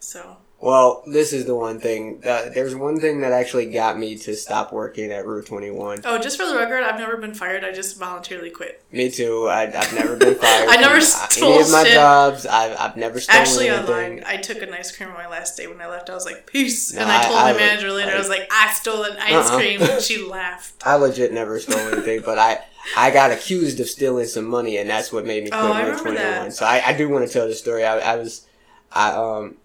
[0.00, 2.22] So Well, this is the one thing.
[2.24, 6.00] Uh, there's one thing that actually got me to stop working at Rue 21.
[6.06, 7.64] Oh, just for the record, I've never been fired.
[7.64, 8.82] I just voluntarily quit.
[8.90, 9.46] Me too.
[9.46, 10.68] I, I've never been fired.
[10.70, 11.92] I never stole any of my shit.
[11.92, 12.46] jobs.
[12.46, 13.94] I've, I've never stolen Actually, anything.
[13.94, 16.08] online, I took an ice cream on my last day when I left.
[16.08, 18.12] I was like, "Peace," No, and I I- told I my would- manager later.
[18.12, 19.56] I was like, "I stole an ice Uh-uh.
[19.58, 20.82] cream," and she laughed.
[20.86, 22.60] I legit never stole anything, but I
[22.96, 25.82] I got accused of stealing some money, and that's what made me quit Oh, I
[25.88, 26.14] Rue 21.
[26.14, 26.52] that.
[26.54, 27.84] So I, I do want to tell the story.
[27.84, 28.46] I, I was
[28.90, 29.56] I um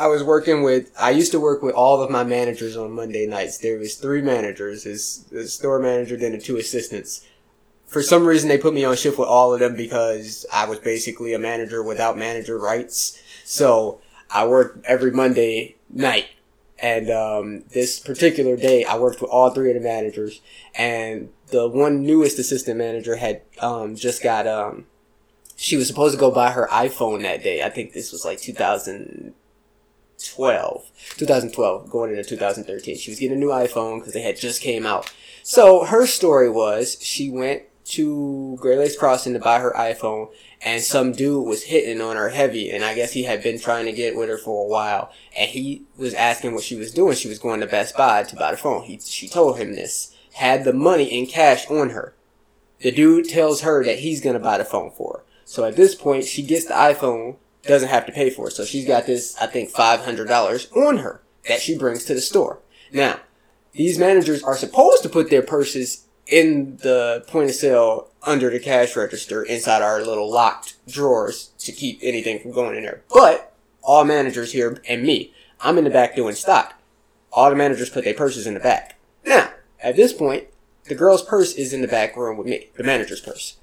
[0.00, 3.26] I was working with I used to work with all of my managers on Monday
[3.26, 3.58] nights.
[3.58, 7.26] There was three managers, his, his store manager, then the two assistants.
[7.86, 10.78] For some reason, they put me on shift with all of them because I was
[10.78, 13.20] basically a manager without manager rights.
[13.44, 16.28] So I worked every Monday night.
[16.78, 20.40] And um, this particular day, I worked with all three of the managers.
[20.74, 24.46] And the one newest assistant manager had um, just got.
[24.46, 24.86] Um,
[25.56, 27.62] she was supposed to go buy her iPhone that day.
[27.62, 28.40] I think this was like
[30.20, 30.90] 2012.
[31.16, 32.96] 2012, going into 2013.
[32.96, 35.12] She was getting a new iPhone because they had just came out.
[35.42, 40.82] So her story was she went to Great Lakes Crossing to buy her iPhone, and
[40.82, 43.92] some dude was hitting on her heavy, and I guess he had been trying to
[43.92, 47.16] get with her for a while, and he was asking what she was doing.
[47.16, 48.84] She was going to Best Buy to buy the phone.
[48.84, 52.14] He, she told him this, had the money in cash on her.
[52.80, 55.24] The dude tells her that he's gonna buy the phone for her.
[55.44, 58.52] So at this point, she gets the iPhone, doesn't have to pay for it.
[58.52, 62.14] So she's got this, I think, five hundred dollars on her that she brings to
[62.14, 62.60] the store.
[62.92, 63.20] Now,
[63.72, 68.60] these managers are supposed to put their purses in the point of sale under the
[68.60, 73.02] cash register inside our little locked drawers to keep anything from going in there.
[73.12, 76.74] But all managers here and me, I'm in the back doing stock.
[77.32, 78.98] All the managers put their purses in the back.
[79.24, 79.50] Now,
[79.82, 80.48] at this point,
[80.84, 83.56] the girl's purse is in the back room with me, the manager's purse.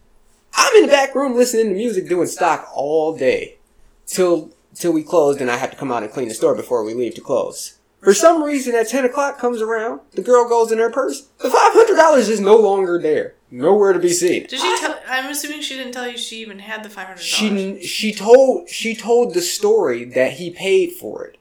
[0.54, 3.57] I'm in the back room listening to music, doing stock all day
[4.08, 6.84] till till we closed, and I have to come out and clean the store before
[6.84, 7.78] we leave to close.
[8.02, 11.24] For some reason, at ten o'clock comes around, the girl goes in her purse.
[11.40, 14.44] The five hundred dollars is no longer there, nowhere to be seen.
[14.48, 14.98] Did she tell?
[15.08, 17.82] I'm assuming she didn't tell you she even had the five hundred dollars.
[17.82, 21.38] She she told she told the story that he paid for it.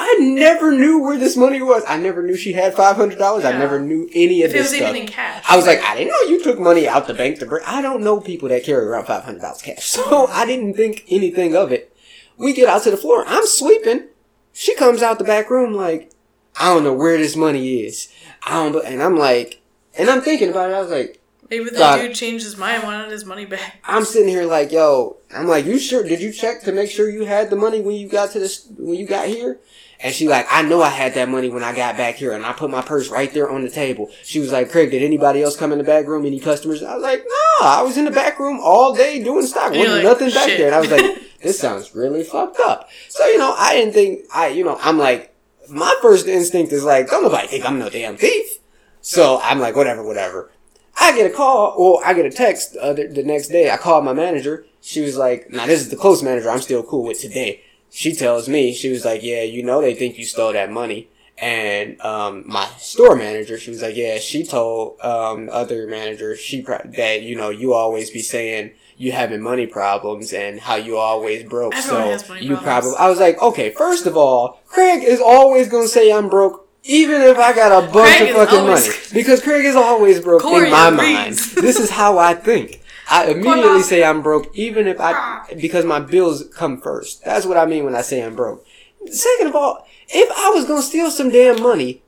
[0.00, 1.82] I never knew where this money was.
[1.88, 3.44] I never knew she had five hundred dollars.
[3.44, 4.90] I never knew any of If it this was stuff.
[4.90, 5.44] even in cash.
[5.48, 7.64] I was like, I didn't know you took money out the bank to bring.
[7.66, 11.04] I don't know people that carry around five hundred dollars cash, so I didn't think
[11.08, 11.94] anything of it.
[12.36, 13.24] We get out to the floor.
[13.26, 14.06] I'm sweeping.
[14.52, 16.12] She comes out the back room like,
[16.58, 18.08] I don't know where this money is.
[18.46, 18.84] I don't.
[18.86, 19.60] And I'm like,
[19.98, 20.74] and I'm thinking about it.
[20.74, 21.20] I was like,
[21.50, 22.00] Maybe the God.
[22.00, 23.78] dude changed his mind, wanted his money back.
[23.84, 26.04] I'm sitting here like, yo, I'm like, you sure?
[26.04, 28.68] Did you check to make sure you had the money when you got to this
[28.78, 29.58] when you got here?
[30.00, 32.46] And she like, I know I had that money when I got back here, and
[32.46, 34.10] I put my purse right there on the table.
[34.22, 36.24] She was like, Craig, did anybody else come in the back room?
[36.24, 36.82] Any customers?
[36.84, 39.72] I was like, no, I was in the back room all day doing stock.
[39.72, 40.66] Wasn't like, nothing back "Shit." there.
[40.68, 42.88] And I was like, this sounds really fucked up.
[43.08, 45.34] So you know, I didn't think I, you know, I'm like,
[45.68, 48.58] my first instinct is like, don't nobody think I'm no damn thief.
[49.00, 50.50] So I'm like, whatever, whatever.
[51.00, 53.70] I get a call, or I get a text uh, the, the next day.
[53.70, 54.66] I called my manager.
[54.80, 57.62] She was like, now this is the close manager I'm still cool with today.
[57.90, 61.08] She tells me, she was like, yeah, you know they think you stole that money.
[61.40, 66.62] And um, my store manager, she was like, yeah, she told um, other manager she
[66.62, 70.96] pro- that, you know, you always be saying you having money problems and how you
[70.96, 71.76] always broke.
[71.76, 75.84] Everyone so you probably, I was like, okay, first of all, Craig is always going
[75.84, 78.98] to say I'm broke even if I got a bunch Craig of fucking always- money.
[79.12, 81.14] Because Craig is always broke Cori in my agrees.
[81.14, 81.34] mind.
[81.64, 82.77] This is how I think.
[83.10, 87.24] I immediately say I'm broke, even if I, because my bills come first.
[87.24, 88.66] That's what I mean when I say I'm broke.
[89.10, 92.02] Second of all, if I was gonna steal some damn money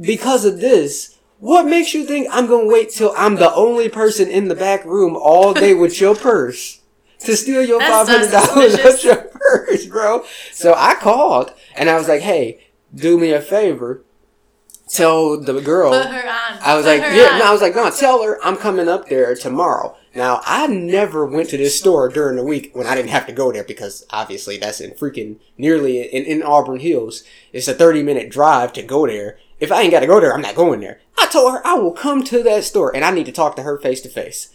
[0.00, 4.28] because of this, what makes you think I'm gonna wait till I'm the only person
[4.28, 6.80] in the back room all day with your purse
[7.20, 10.24] to steal your five That's hundred dollars out your purse, bro?
[10.52, 14.02] So I called and I was like, "Hey, do me a favor,
[14.88, 16.58] tell the girl." Put her on.
[16.60, 19.08] I was Put like, yeah, no, I was like, no, tell her I'm coming up
[19.08, 19.96] there tomorrow.
[20.18, 23.32] Now, I never went to this store during the week when I didn't have to
[23.32, 27.22] go there because obviously that's in freaking nearly in, in Auburn Hills.
[27.52, 29.38] It's a 30 minute drive to go there.
[29.60, 31.00] If I ain't got to go there, I'm not going there.
[31.20, 33.62] I told her I will come to that store and I need to talk to
[33.62, 34.52] her face to face.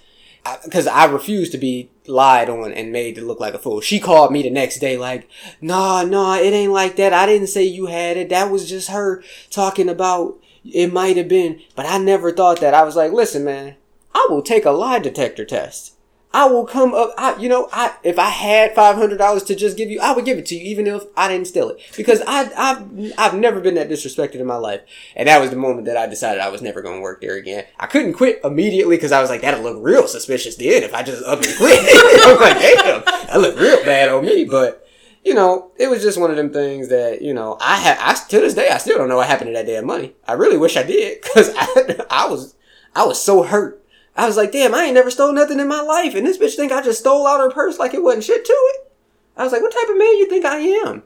[0.65, 3.79] Because I, refuse to be lied on and made to look like a fool.
[3.79, 5.29] She called me the next day like,
[5.61, 7.13] nah, nah, it ain't like that.
[7.13, 8.27] I didn't say you had it.
[8.27, 11.61] That was just her talking about it might have been.
[11.73, 12.73] But I never thought that.
[12.73, 13.77] I was like, listen, man,
[14.13, 15.93] I will take a lie detector test.
[16.35, 17.13] I will come up.
[17.15, 20.13] I, you know, I if I had five hundred dollars to just give you, I
[20.13, 23.35] would give it to you, even if I didn't steal it, because I, I've, I've
[23.35, 24.81] never been that disrespected in my life,
[25.15, 27.35] and that was the moment that I decided I was never going to work there
[27.35, 27.65] again.
[27.79, 31.03] I couldn't quit immediately because I was like, that'll look real suspicious then if I
[31.03, 31.79] just up and quit.
[32.23, 34.87] I'm like, damn, that look real bad on me, but
[35.23, 37.99] you know, it was just one of them things that you know I had.
[37.99, 40.13] I to this day I still don't know what happened to that damn money.
[40.27, 42.55] I really wish I did because I, I was
[42.95, 43.82] I was so hurt
[44.15, 46.55] I was like, damn, I ain't never stole nothing in my life, and this bitch
[46.55, 48.91] think I just stole out her purse like it wasn't shit to it.
[49.35, 51.03] I was like, what type of man you think I am?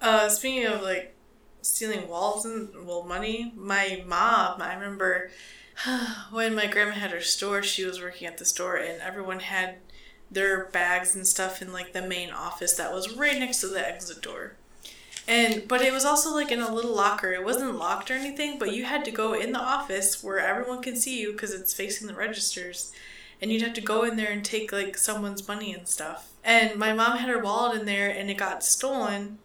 [0.00, 1.14] Uh, speaking of like
[1.62, 5.30] stealing wallets and well money, my mom, I remember
[6.30, 9.76] when my grandma had her store, she was working at the store, and everyone had
[10.30, 13.86] their bags and stuff in like the main office that was right next to the
[13.86, 14.56] exit door.
[15.28, 17.32] And but it was also like in a little locker.
[17.32, 20.82] It wasn't locked or anything, but you had to go in the office where everyone
[20.82, 22.92] can see you because it's facing the registers.
[23.40, 26.30] And you'd have to go in there and take like someone's money and stuff.
[26.44, 29.38] And my mom had her wallet in there and it got stolen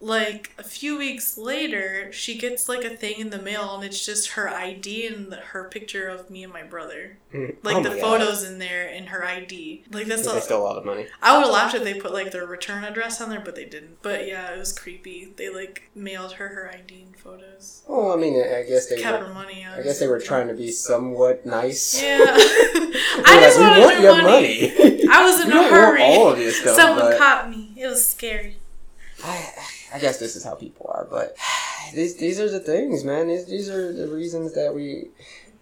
[0.00, 4.04] like a few weeks later, she gets like a thing in the mail, and it's
[4.04, 7.56] just her ID and the, her picture of me and my brother, mm.
[7.62, 8.52] like oh the photos God.
[8.52, 9.84] in there and her ID.
[9.90, 11.06] Like that's they stole a lot of money.
[11.22, 13.64] I would have laughed if they put like their return address on there, but they
[13.64, 14.02] didn't.
[14.02, 15.32] But yeah, it was creepy.
[15.34, 17.82] They like mailed her her ID and photos.
[17.88, 19.66] Oh, I mean, I guess they kept were, her money.
[19.66, 22.00] I guess they were trying to be somewhat nice.
[22.00, 24.72] Yeah, I just like, wanted want money.
[24.78, 25.08] money.
[25.10, 26.02] I was in a hurry.
[26.02, 26.76] all of this stuff.
[26.76, 27.18] Someone but...
[27.18, 27.72] caught me.
[27.76, 28.58] It was scary.
[29.24, 29.50] I
[29.96, 31.36] I guess this is how people are, but
[31.94, 33.28] these these are the things, man.
[33.28, 35.06] These these are the reasons that we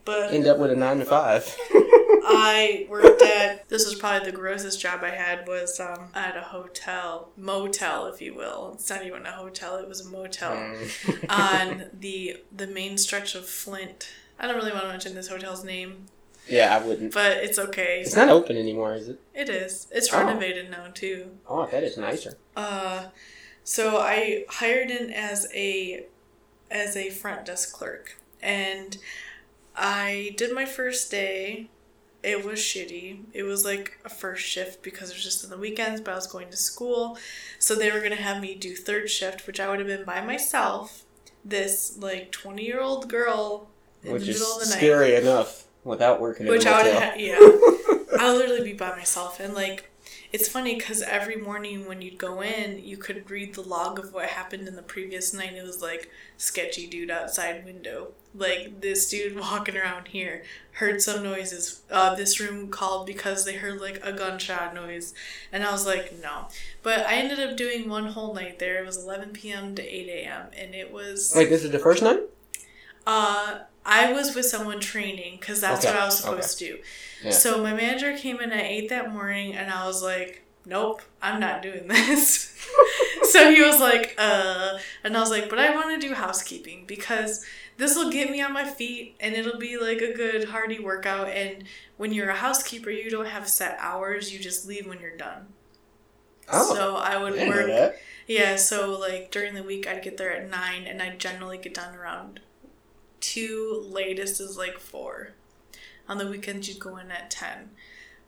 [0.05, 1.57] but end up with a nine to five.
[2.26, 6.41] I worked at this was probably the grossest job I had was um, at a
[6.41, 8.72] hotel motel, if you will.
[8.74, 11.26] It's not even a hotel; it was a motel mm.
[11.28, 14.09] on the the main stretch of Flint.
[14.41, 16.07] I don't really want to mention this hotel's name.
[16.49, 17.14] Yeah, I wouldn't.
[17.14, 18.01] But it's okay.
[18.01, 19.20] It's not open anymore, is it?
[19.32, 19.87] It is.
[19.93, 20.18] It's oh.
[20.18, 21.30] renovated now too.
[21.47, 22.37] Oh, that is nicer.
[22.57, 23.05] Uh,
[23.64, 26.06] so I hired in as a
[26.70, 28.98] as a front desk clerk and
[29.74, 31.70] I did my first day.
[32.22, 33.24] It was shitty.
[33.34, 36.14] It was like a first shift because it was just on the weekends, but I
[36.14, 37.18] was going to school.
[37.58, 40.04] So they were going to have me do third shift, which I would have been
[40.04, 41.04] by myself.
[41.44, 43.68] This like 20 year old girl
[44.02, 44.78] in which the middle of the night.
[44.78, 47.36] scary enough without working which I would have, yeah.
[48.18, 49.90] I'll literally be by myself and like
[50.35, 54.12] it's funny because every morning when you'd go in, you could read the log of
[54.12, 55.53] what happened in the previous night.
[55.55, 61.22] It was like sketchy dude outside window, like this dude walking around here heard some
[61.22, 61.82] noises.
[61.89, 65.14] Uh, this room called because they heard like a gunshot noise,
[65.53, 66.49] and I was like, no.
[66.82, 68.82] But I ended up doing one whole night there.
[68.82, 69.76] It was eleven p.m.
[69.76, 70.49] to eight a.m.
[70.59, 71.32] and it was.
[71.37, 72.22] Wait, this is the first night.
[73.07, 75.95] Uh, I was with someone training because that's okay.
[75.95, 76.72] what I was supposed okay.
[76.72, 77.30] to do.
[77.30, 81.41] So my manager came in at eight that morning, and I was like, "Nope, I'm
[81.41, 82.51] not doing this."
[83.22, 86.85] so he was like, "Uh," and I was like, "But I want to do housekeeping
[86.87, 87.45] because
[87.76, 91.28] this will get me on my feet, and it'll be like a good hearty workout.
[91.28, 91.64] And
[91.97, 95.49] when you're a housekeeper, you don't have set hours; you just leave when you're done."
[96.53, 97.97] Oh, so I would I work.
[98.26, 101.74] Yeah, so like during the week, I'd get there at nine, and I'd generally get
[101.74, 102.41] done around
[103.24, 103.84] two.
[103.88, 105.30] Latest is like four.
[106.08, 107.70] On the weekends, you'd go in at 10.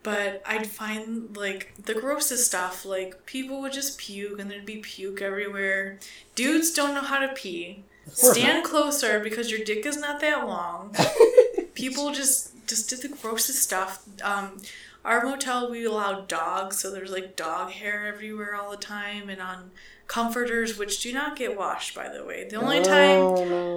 [0.03, 2.85] But I'd find like the grossest stuff.
[2.85, 5.99] Like people would just puke and there'd be puke everywhere.
[6.35, 7.85] Dudes don't know how to pee.
[8.13, 10.95] Stand closer because your dick is not that long.
[11.75, 14.05] people just just did the grossest stuff.
[14.23, 14.59] Um,
[15.05, 19.41] our motel we allowed dogs, so there's like dog hair everywhere all the time, and
[19.41, 19.73] on
[20.07, 22.47] comforters which do not get washed by the way.
[22.49, 23.21] The only time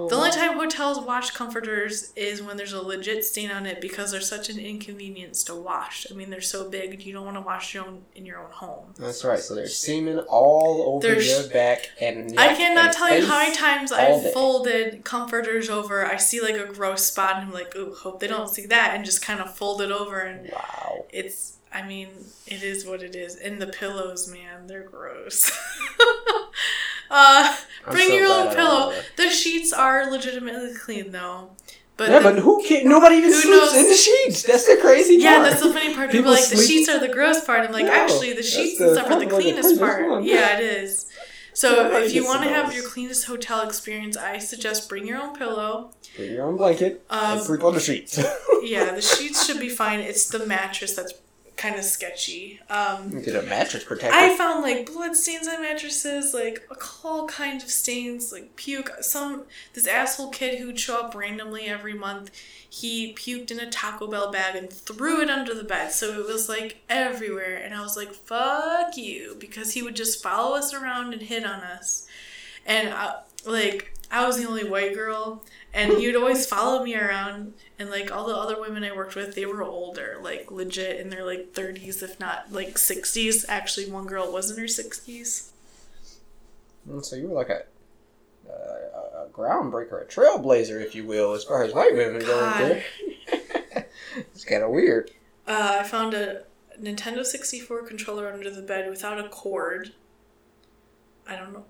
[0.08, 4.12] the only time hotels wash comforters is when there's a legit stain on it because
[4.12, 6.06] they're such an inconvenience to wash.
[6.10, 8.50] I mean they're so big you don't want to wash your own in your own
[8.52, 8.94] home.
[8.96, 9.40] That's right.
[9.40, 13.54] So there's semen all over there's, your back and i cannot tell you how many
[13.54, 14.32] times i've day.
[14.32, 16.06] folded comforters over.
[16.06, 18.94] I see like a gross spot and i'm like ooh hope they don't see that
[18.94, 21.04] and just kind of fold it over and wow.
[21.10, 22.08] it's I mean,
[22.46, 23.36] it is what it is.
[23.36, 25.50] And the pillows, man, they're gross.
[27.10, 27.56] uh,
[27.90, 28.92] bring so your own pillow.
[29.16, 31.50] The sheets are legitimately clean though.
[31.96, 33.74] But yeah, then- but who can Nobody even sleeps knows?
[33.76, 34.42] in the sheets.
[34.44, 35.44] That's the crazy yeah, part.
[35.44, 36.10] Yeah, that's the funny part.
[36.10, 37.60] People People, like the sheets are the gross part.
[37.66, 40.08] I'm like, No, actually, the sheets the and stuff are the the cleanest part.
[40.08, 40.24] one.
[40.24, 41.06] Yeah, it is.
[41.52, 45.18] So if you want to to have your cleanest hotel experience, I suggest bring your
[45.20, 45.90] own pillow.
[46.16, 48.18] Bring your own blanket Um, and sleep on the sheets.
[48.62, 50.00] Yeah, the sheets should be fine.
[50.00, 51.14] It's the mattress that's
[51.60, 52.58] kind of sketchy.
[52.70, 54.16] Um, Get a mattress protector.
[54.16, 56.66] I found like blood stains on mattresses, like
[57.04, 58.90] all kinds of stains, like puke.
[59.02, 59.44] Some
[59.74, 62.30] this asshole kid who'd show up randomly every month,
[62.68, 66.26] he puked in a Taco Bell bag and threw it under the bed, so it
[66.26, 67.56] was like everywhere.
[67.62, 71.44] And I was like, "Fuck you," because he would just follow us around and hit
[71.44, 72.06] on us,
[72.64, 75.44] and I, like I was the only white girl.
[75.72, 79.14] And he would always follow me around, and like all the other women I worked
[79.14, 83.46] with, they were older, like legit in their like 30s, if not like 60s.
[83.48, 85.48] Actually, one girl was in her 60s.
[86.86, 87.62] Mm, so you were like a,
[88.46, 92.38] uh, a groundbreaker, a trailblazer, if you will, as far as white women go.
[92.58, 92.84] There.
[94.16, 95.10] it's kind of weird.
[95.46, 96.42] Uh, I found a
[96.78, 99.94] Nintendo 64 controller under the bed without a cord.
[101.26, 101.64] I don't know.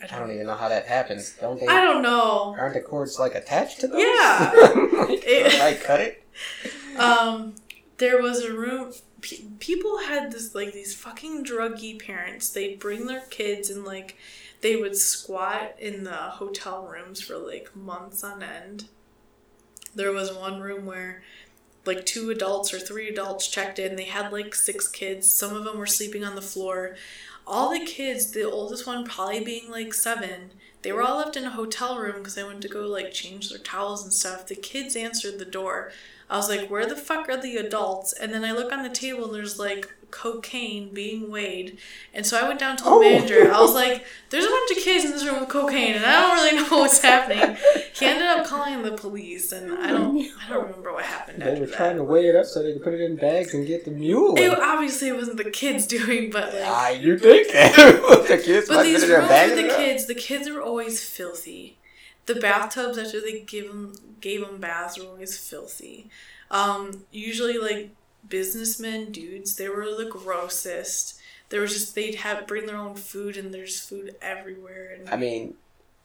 [0.00, 1.34] I I don't, don't even know how that happens.
[1.40, 1.66] Don't they?
[1.66, 2.54] I don't know.
[2.58, 4.00] Aren't the cords like attached to those?
[4.00, 4.50] Yeah.
[5.22, 6.24] It- I cut it.
[6.98, 7.54] Um,
[7.98, 8.92] there was a room.
[9.20, 12.48] Pe- people had this like these fucking druggy parents.
[12.50, 14.16] They'd bring their kids and like
[14.62, 18.88] they would squat in the hotel rooms for like months on end.
[19.94, 21.22] There was one room where
[21.86, 23.96] like two adults or three adults checked in.
[23.96, 25.30] They had like six kids.
[25.30, 26.96] Some of them were sleeping on the floor.
[27.50, 27.84] All the oh.
[27.86, 31.98] kids, the oldest one probably being like seven, they were all left in a hotel
[31.98, 34.46] room because they went to go like change their towels and stuff.
[34.46, 35.90] The kids answered the door.
[36.30, 38.12] I was like, where the fuck are the adults?
[38.12, 41.78] And then I look on the table and there's like cocaine being weighed.
[42.14, 43.00] And so I went down to the Oh.
[43.00, 43.52] manager.
[43.52, 46.20] I was like, there's a bunch of kids in this room with cocaine and I
[46.20, 47.56] don't really know what's happening.
[47.94, 51.58] He ended up calling the police and I don't I don't remember what happened They
[51.60, 51.76] were that.
[51.76, 53.90] trying to weigh it up so they could put it in bags and get the
[53.90, 54.36] mule.
[54.38, 57.74] It, obviously it wasn't the kids doing, but like Ah, you think that?
[58.28, 61.76] the kids But these rooms with the kids, the kids were always filthy.
[62.26, 66.10] The bathtubs after they gave them gave them baths were always filthy.
[66.50, 67.90] Um, usually like
[68.28, 71.18] businessmen, dudes, they were the grossest.
[71.48, 74.94] There was just they'd have bring their own food and there's food everywhere.
[74.96, 75.54] And I mean,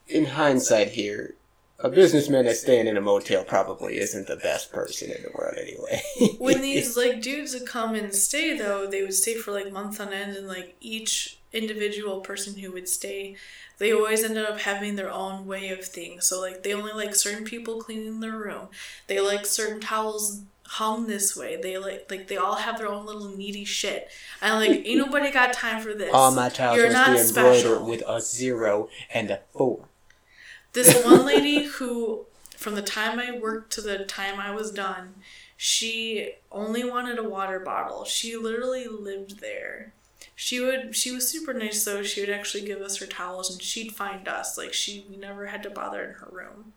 [0.07, 1.35] in hindsight here,
[1.79, 5.55] a businessman that's staying in a motel probably isn't the best person in the world
[5.59, 6.01] anyway.
[6.37, 9.99] when these like dudes would come and stay though they would stay for like months
[9.99, 13.35] on end and like each individual person who would stay
[13.77, 17.13] they always ended up having their own way of things so like they only like
[17.15, 18.67] certain people cleaning their room
[19.07, 23.05] they like certain towels hung this way they like like they all have their own
[23.05, 24.09] little needy shit
[24.41, 27.39] and like ain't nobody got time for this All my towels You're not must be
[27.39, 27.85] embroidered special.
[27.87, 29.85] with a zero and a four.
[30.75, 32.25] This one lady who,
[32.57, 35.15] from the time I worked to the time I was done,
[35.55, 38.03] she only wanted a water bottle.
[38.03, 39.93] She literally lived there.
[40.35, 40.93] She would.
[40.93, 42.03] She was super nice though.
[42.03, 44.57] She would actually give us her towels and she'd find us.
[44.57, 46.73] Like she we never had to bother in her room.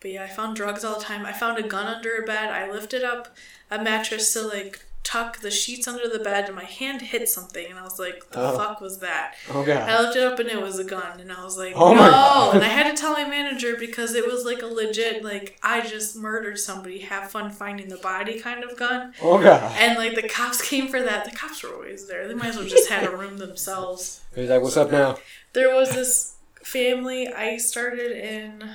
[0.00, 1.24] But yeah, I found drugs all the time.
[1.24, 2.50] I found a gun under a bed.
[2.50, 3.34] I lifted up
[3.70, 7.64] a mattress to like tuck the sheets under the bed, and my hand hit something,
[7.70, 8.58] and I was like, "The Oh.
[8.58, 9.88] fuck was that?" Oh god.
[9.88, 12.50] I looked it up and it was a gun, and I was like, Oh no.
[12.52, 15.80] And I had to tell my manager because it was like a legit, like, I
[15.82, 19.14] just murdered somebody, have fun finding the body kind of gun.
[19.22, 19.72] Oh god.
[19.78, 21.24] And like the cops came for that.
[21.24, 22.26] The cops were always there.
[22.26, 24.22] They might as well just had a room themselves.
[24.34, 25.18] He's like, what's up now?
[25.52, 26.34] There was this
[26.64, 28.68] family I started in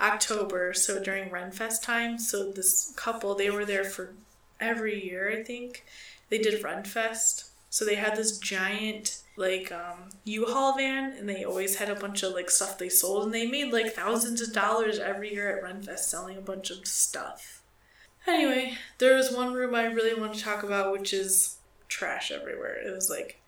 [0.00, 2.18] October, so during Renfest time.
[2.18, 4.14] So this couple, they were there for
[4.60, 5.84] every year, I think.
[6.28, 7.50] They did Renfest.
[7.70, 12.22] So they had this giant like um U-Haul van and they always had a bunch
[12.24, 15.62] of like stuff they sold and they made like thousands of dollars every year at
[15.62, 17.62] Renfest selling a bunch of stuff.
[18.26, 21.56] Anyway, there was one room I really want to talk about which is
[21.88, 22.76] trash everywhere.
[22.84, 23.40] It was like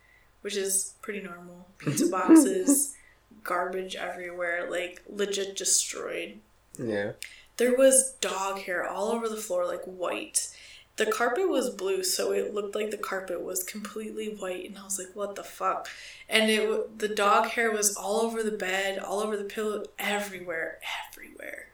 [0.42, 1.66] which is pretty normal.
[1.78, 2.94] Pizza boxes,
[3.42, 6.38] garbage everywhere, like legit destroyed.
[6.78, 7.12] Yeah.
[7.56, 10.48] There was dog hair all over the floor, like white.
[10.96, 14.82] The carpet was blue, so it looked like the carpet was completely white, and I
[14.84, 15.88] was like, "What the fuck?"
[16.28, 20.78] And it the dog hair was all over the bed, all over the pillow, everywhere,
[21.10, 21.68] everywhere.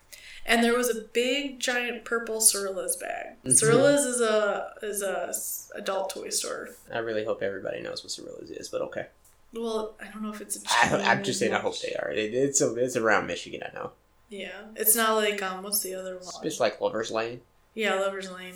[0.49, 3.35] And there was a big, giant purple Cirilla's bag.
[3.47, 5.33] Cirilla's is a is a
[5.77, 6.69] adult toy store.
[6.95, 9.07] I really hope everybody knows what Cirillas is, but okay.
[9.53, 11.95] Well, I don't know if it's a I, chain I'm just saying, I hope they
[11.95, 12.11] are.
[12.13, 13.93] It, it's a, it's around Michigan, I know.
[14.29, 16.45] Yeah, it's not like um, what's the other It's one?
[16.45, 17.41] just like Lover's Lane.
[17.75, 18.55] Yeah, Lover's Lane.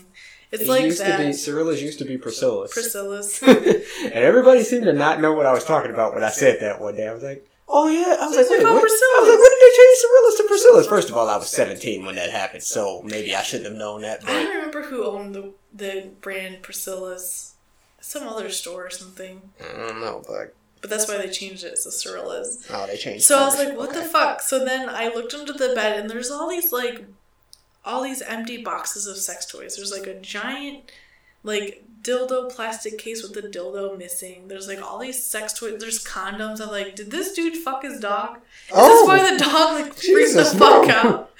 [0.53, 1.16] It's It like used that.
[1.18, 2.72] to be Cirillas used to be Priscilla's.
[2.72, 3.40] Priscilla's.
[3.46, 6.80] and everybody seemed to not know what I was talking about when I said that
[6.80, 7.07] one day.
[7.09, 9.61] I was like, "Oh yeah," I was like, "Wait, what?" I was like, "When did
[9.61, 10.86] they change Cirillas to Priscilla's.
[10.88, 14.03] First of all, I was seventeen when that happened, so maybe I shouldn't have known
[14.03, 14.24] that.
[14.28, 17.55] I don't remember who owned the the brand Priscilla's.
[18.03, 19.42] Some other store or something.
[19.61, 20.22] I don't know.
[20.26, 22.66] But But that's why they changed it to Cirilla's.
[22.70, 23.20] oh, they changed.
[23.20, 23.24] It.
[23.24, 24.40] So I was like, what the fuck?
[24.40, 27.05] So then I looked under the bed and there's all these like
[27.84, 29.76] all these empty boxes of sex toys.
[29.76, 30.90] There's like a giant
[31.42, 34.48] like dildo plastic case with the dildo missing.
[34.48, 35.80] There's like all these sex toys.
[35.80, 36.60] There's condoms.
[36.60, 38.38] I'm like, did this dude fuck his dog?
[38.68, 40.94] Is this why oh, the dog like freaked the fuck no.
[40.94, 41.30] out?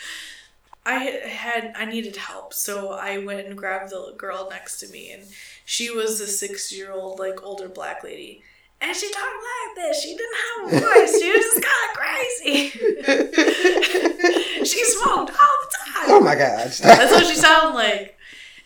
[0.85, 5.13] I had I needed help, so I went and grabbed the girl next to me,
[5.13, 5.25] and
[5.65, 8.43] she was a six year old like older black lady,
[8.81, 10.03] and she talked like this.
[10.03, 11.21] She didn't have a voice.
[11.21, 12.71] She was just kind of crazy.
[14.65, 16.05] she smoked all the time.
[16.09, 16.71] oh my god!
[16.71, 18.17] That's what she sounded like.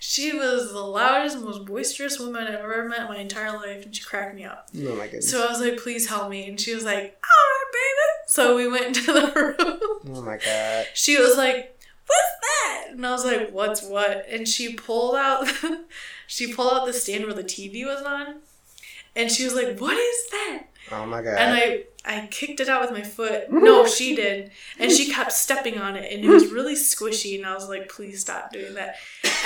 [0.01, 3.97] She was the loudest, most boisterous woman I've ever met in my entire life, and
[3.97, 4.69] she cracked me up.
[4.77, 5.31] Oh my goodness!
[5.31, 6.47] So I was like, please help me.
[6.47, 8.29] And she was like, all right, baby.
[8.29, 9.81] So we went into the room.
[10.17, 10.87] oh my god!
[10.95, 12.89] She was like, what's that?
[12.93, 14.27] And I was like, what's what?
[14.29, 15.51] And she pulled out,
[16.27, 18.37] she pulled out the stand where the TV was on.
[19.17, 20.63] And she was like, what is that?
[20.93, 21.39] Oh my god!
[21.39, 23.51] And I, I kicked it out with my foot.
[23.51, 24.51] No, she did.
[24.79, 26.13] And she kept stepping on it.
[26.13, 27.37] And it was really squishy.
[27.37, 28.97] And I was like, please stop doing that.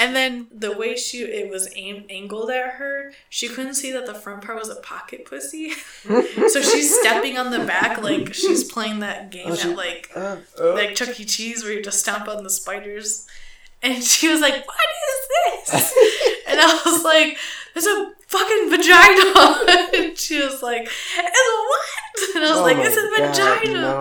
[0.00, 4.06] And then the way she, it was aim, angled at her, she couldn't see that
[4.06, 5.72] the front part was a pocket pussy.
[6.48, 10.10] So she's stepping on the back like she's playing that game Oh, she- at like
[10.16, 11.24] Uh, uh, like Chuck E.
[11.24, 13.28] Cheese where you just stomp on the spiders.
[13.82, 14.76] And she was like, What
[15.60, 15.94] is this?
[16.48, 17.36] And I was like,
[17.76, 19.88] It's a fucking vagina.
[19.98, 22.36] And she was like, It's what?
[22.36, 23.80] And I was oh like, It's a God, vagina.
[23.80, 24.00] No.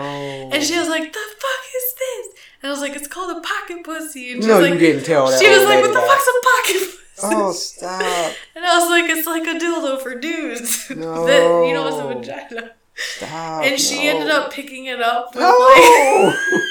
[0.53, 2.27] And she was like, The fuck is this?
[2.61, 4.33] And I was like, It's called a pocket pussy.
[4.33, 5.41] And she no, was you like, didn't tell that.
[5.41, 7.35] She was like, What the fuck's a pocket oh, pussy?
[7.35, 8.35] Oh stop!
[8.55, 10.89] And I was like, It's like a dildo for dudes.
[10.89, 11.25] No.
[11.25, 12.71] that, you know, it's a vagina.
[12.95, 13.63] Stop!
[13.63, 14.15] And she no.
[14.15, 16.63] ended up picking it up with like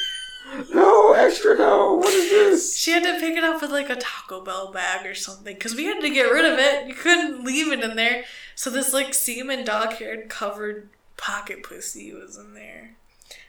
[0.72, 0.96] No!
[1.26, 1.94] extra no.
[1.94, 2.76] What is this?
[2.76, 5.74] she had to pick it up with like a Taco Bell bag or something because
[5.74, 6.86] we had to get rid of it.
[6.86, 8.24] You couldn't leave it in there.
[8.54, 12.92] So this like semen dog haired covered pocket pussy was in there.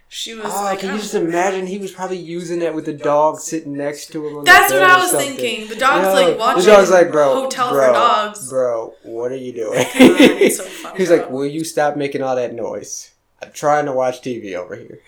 [0.09, 0.99] She was Oh, like, can you oh.
[0.99, 4.37] just imagine he was probably using it with the dog sitting next to him?
[4.37, 5.67] On That's what I was thinking.
[5.67, 8.49] The dog's No, like watching The dog's like, bro, Hotel bro, for Dogs.
[8.49, 9.85] Bro, what are you doing?
[9.99, 13.11] God, so He's like, will you stop making all that noise?
[13.41, 15.01] I'm trying to watch TV over here.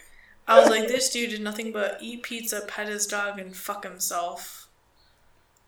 [0.49, 3.83] I was like, this dude did nothing but eat pizza, pet his dog, and fuck
[3.83, 4.67] himself.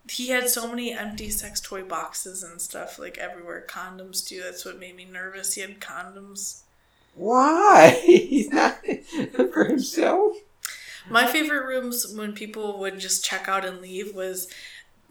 [0.10, 3.64] He had so many empty sex toy boxes and stuff like everywhere.
[3.70, 4.42] Condoms too.
[4.44, 5.54] That's what made me nervous.
[5.54, 6.62] He had condoms.
[7.14, 8.02] Why?
[8.06, 8.80] He's not
[9.54, 10.38] for himself.
[11.08, 14.48] My favorite rooms when people would just check out and leave was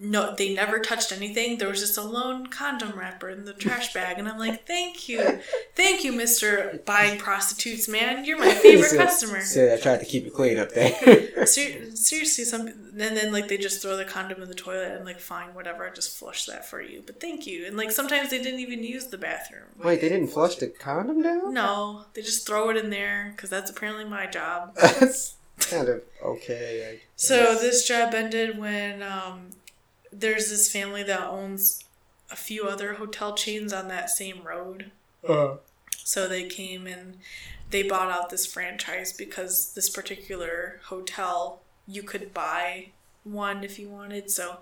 [0.02, 1.58] no, they never touched anything.
[1.58, 5.08] There was just a lone condom wrapper in the trash bag, and I'm like, thank
[5.08, 5.40] you,
[5.74, 8.24] thank you, Mister Buying Prostitutes, man.
[8.24, 9.40] You're my favorite So- customer.
[9.42, 11.46] Said I tried to keep it clean up there.
[11.46, 15.04] Ser- seriously, some and then like they just throw the condom in the toilet and
[15.04, 17.02] like fine, whatever, I just flush that for you.
[17.06, 17.66] But thank you.
[17.66, 19.64] And like sometimes they didn't even use the bathroom.
[19.82, 21.52] Wait, they didn't flush the condom down?
[21.54, 24.74] No, they just throw it in there because that's apparently my job.
[24.76, 27.00] That's kind of okay.
[27.16, 29.50] So this job ended when um,
[30.12, 31.84] there's this family that owns
[32.30, 34.90] a few other hotel chains on that same road.
[35.28, 35.54] Uh,
[36.04, 37.18] So they came and
[37.70, 42.88] they bought out this franchise because this particular hotel you could buy
[43.24, 44.30] one if you wanted.
[44.30, 44.58] So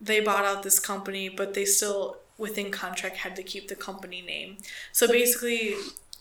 [0.00, 4.20] they bought out this company, but they still within contract had to keep the company
[4.22, 4.58] name.
[4.92, 5.74] So basically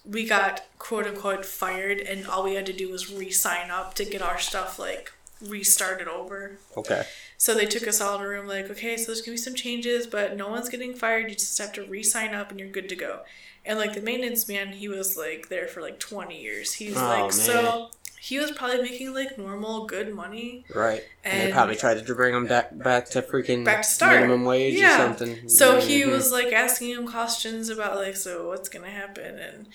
[0.06, 4.06] we got quote unquote fired and all we had to do was re-sign up to
[4.06, 6.58] get our stuff like restarted over.
[6.76, 7.06] okay.
[7.40, 9.54] So they took us all in a room, like, okay, so there's gonna be some
[9.54, 11.30] changes, but no one's getting fired.
[11.30, 13.22] You just have to re-sign up, and you're good to go.
[13.64, 16.74] And like the maintenance man, he was like there for like 20 years.
[16.74, 17.32] He's Oh, like, man.
[17.32, 20.66] so he was probably making like normal, good money.
[20.74, 21.04] Right.
[21.24, 24.14] And, they probably tried to bring him back, back to freaking Back to start.
[24.16, 24.96] minimum wage Yeah.
[24.96, 25.48] or something.
[25.50, 26.12] So he Mhm.
[26.12, 29.38] was like asking him questions about like, so what's gonna happen?
[29.38, 29.68] And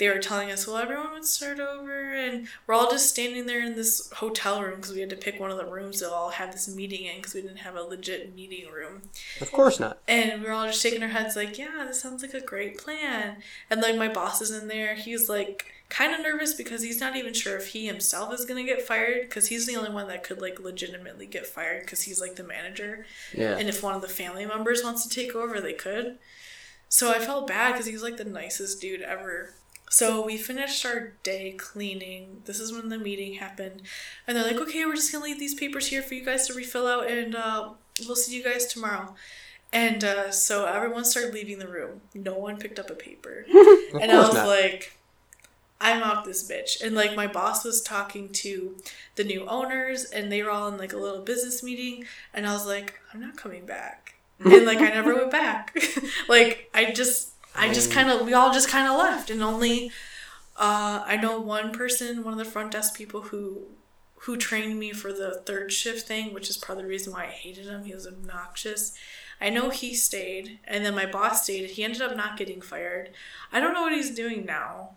[0.00, 3.62] they were telling us, well, everyone would start over, and we're all just standing there
[3.62, 6.30] in this hotel room because we had to pick one of the rooms to all
[6.30, 9.02] have this meeting in because we didn't have a legit meeting room.
[9.42, 9.98] Of course not.
[10.08, 13.42] And we're all just shaking our heads like, yeah, this sounds like a great plan.
[13.68, 14.94] And like my boss is in there.
[14.94, 18.64] He's like kind of nervous because he's not even sure if he himself is going
[18.64, 22.00] to get fired because he's the only one that could like legitimately get fired because
[22.02, 23.04] he's like the manager.
[23.36, 23.58] Yeah.
[23.58, 26.18] And if one of the family members wants to take over, they could.
[26.88, 29.54] So I felt bad because he's like the nicest dude ever.
[29.90, 32.42] So we finished our day cleaning.
[32.44, 33.82] This is when the meeting happened.
[34.26, 36.46] And they're like, okay, we're just going to leave these papers here for you guys
[36.46, 37.70] to refill out and uh,
[38.06, 39.16] we'll see you guys tomorrow.
[39.72, 42.02] And uh, so everyone started leaving the room.
[42.14, 43.44] No one picked up a paper.
[44.00, 44.46] and I was not.
[44.46, 44.96] like,
[45.80, 46.80] I'm out this bitch.
[46.80, 48.76] And like my boss was talking to
[49.16, 52.52] the new owners and they were all in like a little business meeting and I
[52.52, 54.14] was like, I'm not coming back.
[54.38, 55.76] And like I never went back.
[56.28, 59.90] like I just I just kind of we all just kind of left and only
[60.56, 63.66] uh I know one person, one of the front desk people who
[64.22, 67.24] who trained me for the third shift thing, which is part of the reason why
[67.24, 67.84] I hated him.
[67.84, 68.92] He was obnoxious.
[69.40, 71.70] I know he stayed, and then my boss stayed.
[71.70, 73.10] He ended up not getting fired.
[73.50, 74.90] I don't know what he's doing now,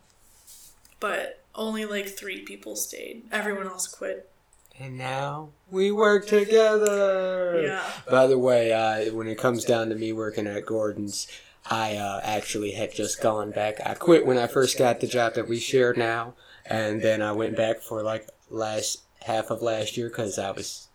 [1.00, 3.24] but only like three people stayed.
[3.32, 4.30] Everyone else quit.
[4.78, 7.62] And now we work together.
[7.64, 7.84] Yeah.
[8.10, 11.28] By the way, uh, when it comes down to me working at Gordon's,
[11.70, 13.80] I uh, actually had just gone back.
[13.86, 16.34] I quit when I first got the job that we share now,
[16.66, 20.88] and then I went back for like last half of last year because I was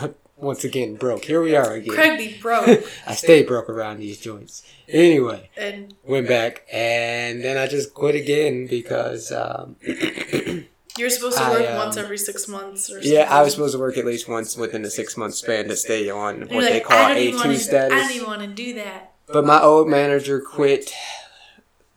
[0.36, 1.24] once again broke.
[1.24, 1.94] Here we are again.
[1.94, 2.84] Craig broke.
[3.06, 4.62] I stay broke around these joints.
[4.88, 9.76] Anyway, and went back and then I just quit again because um,
[10.98, 13.12] you're supposed to I, work um, once every six months or something.
[13.12, 15.76] yeah, I was supposed to work at least once within the six month span to
[15.76, 18.04] stay on what you're they call A2 status.
[18.04, 19.11] I don't want to do that.
[19.26, 20.92] But my old manager quit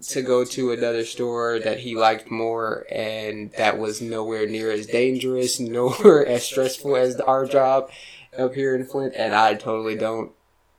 [0.09, 4.86] to go to another store that he liked more, and that was nowhere near as
[4.86, 7.89] dangerous, nowhere as stressful as our job
[8.38, 9.13] up here in Flint.
[9.15, 10.32] And I totally don't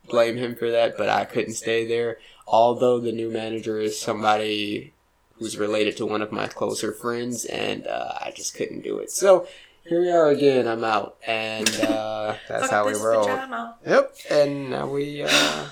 [0.09, 2.19] blame him for that, but I couldn't stay there.
[2.47, 4.93] Although the new manager is somebody
[5.39, 9.11] who's related to one of my closer friends, and uh, I just couldn't do it.
[9.11, 9.47] So
[9.85, 10.69] here we are again.
[10.69, 13.27] I'm out, and uh, that's how we roll.
[13.27, 13.77] bitch, I'm out.
[13.85, 15.67] Yep, and now we uh,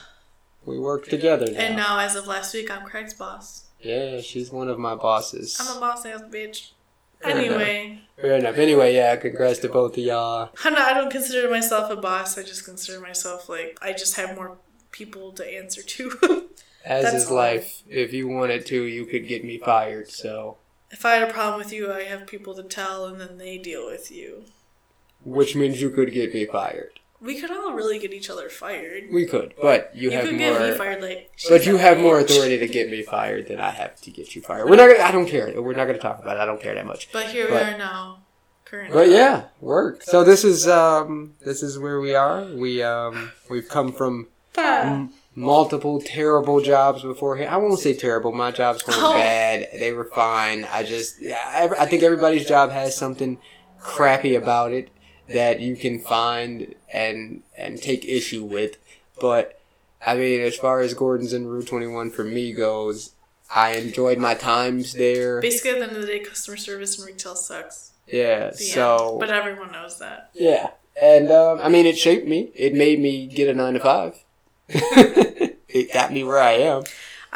[0.67, 1.59] we work together now.
[1.59, 3.65] And now, as of last week, I'm Craig's boss.
[3.81, 5.57] Yeah, she's one of my bosses.
[5.61, 6.71] I'm a boss ass bitch.
[7.23, 7.45] Fair enough.
[7.45, 8.57] Anyway, Fair enough.
[8.59, 10.51] Anyway, yeah, congrats to both of y'all.
[10.65, 12.37] I'm not, I don't consider myself a boss.
[12.39, 14.59] I just consider myself like I just have more
[14.91, 16.49] people to answer to.
[16.85, 17.37] As That's is all.
[17.37, 17.83] life.
[17.89, 20.11] If you wanted to, you could get me fired.
[20.11, 20.59] So,
[20.91, 23.57] if I had a problem with you, I have people to tell, and then they
[23.59, 24.45] deal with you.
[25.25, 26.94] which means you could get me fired.
[27.25, 29.05] We could all really get each other fired.
[29.13, 31.31] We could, but you, You have could get me fired, like.
[31.49, 34.43] But you have more authority to get me fired than I have to get you
[34.43, 34.69] fired.
[34.69, 34.89] We're not.
[34.91, 35.61] Gonna, I don't care.
[35.61, 36.41] We're not going to talk about it.
[36.41, 37.11] I don't care that much.
[37.13, 38.19] But here But- we are now.
[38.67, 38.95] Currently.
[38.95, 40.03] But yeah, work.
[40.03, 42.45] So this is um this is where we are.
[42.45, 47.51] We um we've come from m- multiple terrible jobs beforehand.
[47.51, 48.33] I won't say terrible.
[48.33, 49.13] My jobs weren't Oh.
[49.13, 49.69] bad.
[49.79, 50.65] They were fine.
[50.73, 53.39] I just yeah, I, I think everybody's job has something
[53.81, 54.89] crappy about it
[55.29, 58.77] that you can find and and take issue with.
[59.21, 59.61] But
[60.07, 63.13] I mean, as far as Gordon's and Rue Twenty One for me goes,
[63.55, 65.41] I enjoyed my times there.
[65.41, 67.93] Basically, at the end of the day, customer service and retail sucks.
[68.07, 68.51] Yeah.
[68.51, 69.11] The So.
[69.13, 69.21] end.
[69.21, 70.31] But everyone knows that.
[70.35, 70.71] Yeah.
[71.01, 72.53] And um, I mean, it shaped me.
[72.55, 74.23] It made me get a nine to five.
[74.69, 76.85] it got me where I am.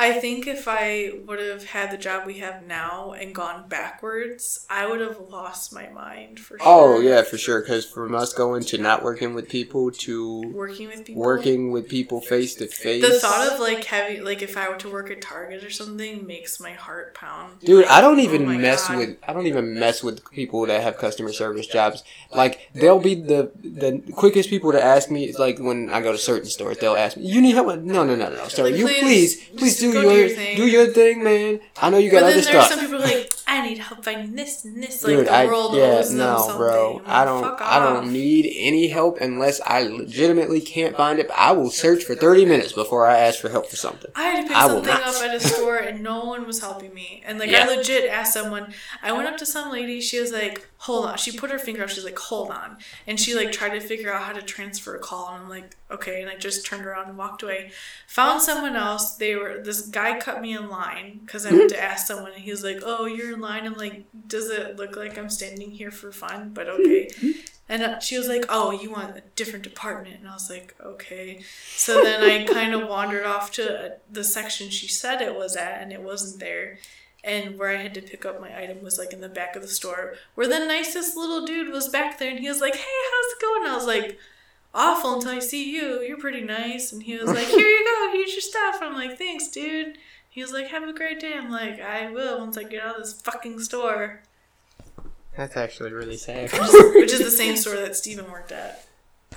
[0.00, 4.64] I think if I would have had the job we have now and gone backwards,
[4.70, 6.96] I would have lost my mind for oh, sure.
[6.98, 7.60] Oh yeah, for sure.
[7.60, 11.20] Because from us going to not working with people to Working with people.
[11.22, 13.02] working with people face to face.
[13.02, 16.24] The thought of like having like if I were to work at Target or something
[16.24, 17.58] makes my heart pound.
[17.60, 18.98] Dude, I don't Oh even my mess God.
[18.98, 22.04] with I don't even mess with people that have customer service jobs.
[22.32, 25.24] Like they'll be the the quickest people to ask me.
[25.24, 28.04] It's like when I go to certain stores, they'll ask me, "You need help?" No,
[28.04, 28.62] no, no, no, sir.
[28.62, 30.56] Like, you please, please, just do go your, do your thing.
[30.56, 31.60] do your thing, man.
[31.80, 32.68] I know you got But other stuff.
[32.70, 35.02] some people like I need help finding this and this.
[35.02, 36.56] Like Dude, the I world yeah owes them no, something.
[36.58, 37.02] bro.
[37.06, 41.30] I'm I don't I don't need any help unless I legitimately can't find it.
[41.34, 44.10] I will search for thirty minutes before I ask for help for something.
[44.14, 46.92] I had to pick I something up at a store and no one was helping
[46.94, 47.22] me.
[47.26, 47.64] And like Yeah.
[47.68, 48.74] I legit asked someone.
[49.02, 50.00] I went up to some lady.
[50.00, 51.90] She was like, "Hold on." She put her finger up.
[51.90, 54.98] She's like, "Hold on." And she like tried to figure out how to transfer a
[54.98, 55.28] call.
[55.28, 57.70] And I'm like, "Okay." And I just turned around and walked away.
[58.08, 59.14] Found someone else.
[59.16, 62.42] They were this guy cut me in line because I had to ask someone, and
[62.42, 65.70] he was like, "Oh, you're in line." I'm like, "Does it look like I'm standing
[65.72, 67.08] here for fun?" But okay.
[67.70, 70.74] And uh, she was like, "Oh, you want a different department?" And I was like,
[70.82, 71.42] "Okay."
[71.76, 75.82] So then I kind of wandered off to the section she said it was at,
[75.82, 76.78] and it wasn't there.
[77.24, 79.62] And where I had to pick up my item was like in the back of
[79.62, 82.80] the store, where the nicest little dude was back there, and he was like, "Hey,
[83.12, 84.18] how's it going?" I was like,
[84.72, 86.00] "Awful until I see you.
[86.00, 88.12] You're pretty nice." And he was like, "Here you go.
[88.12, 89.98] Here's your stuff." I'm like, "Thanks, dude."
[90.30, 92.94] He was like, "Have a great day." I'm like, "I will once I get out
[92.96, 94.22] of this fucking store,"
[95.36, 96.50] That's actually really sad.
[96.52, 98.87] which is, the same store that Steven worked at.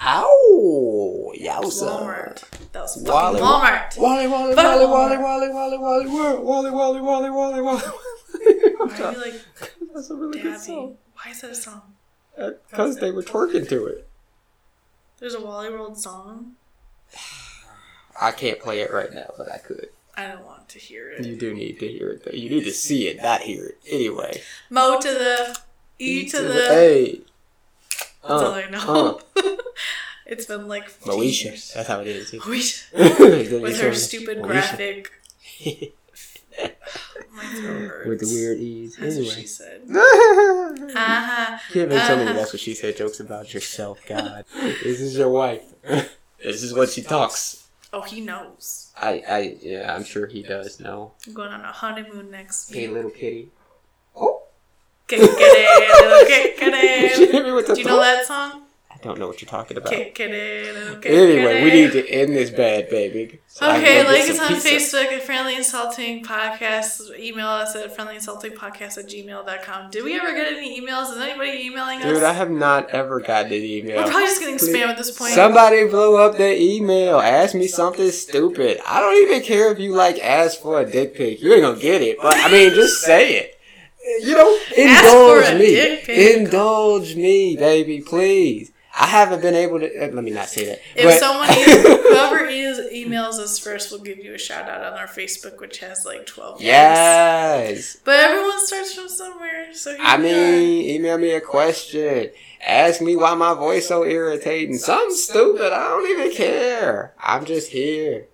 [0.02, 1.34] Ow!
[1.40, 1.88] Yowza.
[1.88, 2.44] Walmart.
[2.72, 3.98] That was fucking Wally, Walmart.
[3.98, 7.82] Wally, Wally, Fuck Wally, Wally, Wally, Wally, Wally, Wally, Wally, Wally, Wally, Wally, Wally.
[7.82, 9.34] Why are you like
[9.94, 10.98] That's a really good song.
[11.16, 11.82] Why is that a song?
[12.36, 14.08] Because they were twerking to it.
[15.20, 16.54] There's a Wally World song.
[18.20, 19.90] I can't play it right now, but I could.
[20.16, 21.26] I don't want to hear it.
[21.26, 22.32] You do need to hear it though.
[22.32, 23.78] You need to see it, not hear it.
[23.90, 24.42] Anyway.
[24.70, 25.60] Mo to the
[26.00, 26.68] E, to, the.
[26.70, 27.22] Hey.
[28.22, 29.20] That's all I know.
[29.36, 29.42] uh.
[30.26, 31.44] it's been like 15 Moesha.
[31.46, 31.72] years.
[31.76, 32.32] That's how it is.
[32.32, 32.92] Moesha.
[33.62, 34.48] With her stupid Moesha.
[34.48, 35.12] graphic.
[38.06, 38.96] With the weird E's.
[38.98, 39.46] That's what she Anyway.
[39.46, 39.82] said.
[39.88, 41.58] Can't Uh-huh.
[41.72, 42.34] tell me Uh-huh.
[42.34, 44.46] that's what she said jokes about yourself, God.
[44.54, 45.64] this is your wife.
[45.82, 47.68] this is what she talks.
[47.94, 48.92] Oh, he knows.
[48.98, 51.14] I, I, yeah, I'm sure he does know.
[51.28, 52.96] I'm going on a honeymoon next Hey, week.
[52.96, 53.50] little kitty.
[54.16, 54.44] Oh,
[55.20, 55.30] Kick
[56.62, 57.56] it, little it.
[57.56, 58.62] with the Do you know that song?
[58.90, 59.92] I don't know what you're talking about.
[59.92, 63.40] Kick it, little kick Anyway, we need to end this bad, baby.
[63.48, 64.52] So Okay, like us on.
[64.58, 67.18] Facebook at Friendly Insulting Podcast.
[67.18, 69.90] Email us at friendlyinsultingpodcast at gmail.com.
[69.90, 71.12] Did we ever get any emails?
[71.12, 72.06] Is anybody emailing us?
[72.06, 73.98] Dude, I have not ever gotten an email.
[73.98, 74.76] We're probably just getting Please.
[74.76, 75.34] spam at this point.
[75.34, 77.20] Somebody blew up their email.
[77.20, 78.80] Ask me something stupid.
[78.88, 81.42] I don't even care if you like ask for a dick pic.
[81.42, 82.18] You ain't gonna get it.
[82.22, 83.58] But I mean, just say it.
[84.22, 86.36] You know, indulge me.
[86.36, 88.72] Indulge me, baby, please.
[89.00, 89.88] I haven't been able to.
[89.88, 90.80] uh, let me not say that.
[90.96, 95.00] if But- someone, whoever is, emails us first, we'll give you a shout out on
[95.00, 96.64] our Facebook, which has like 12 likes.
[96.64, 97.98] yes.
[98.04, 102.32] But everyone starts from somewhere, so I mean, email me a question.
[102.66, 104.78] Ask me why my voice so irritating.
[104.78, 105.72] Something stupid.
[105.72, 107.14] I don't even care.
[107.20, 108.28] I'm just here.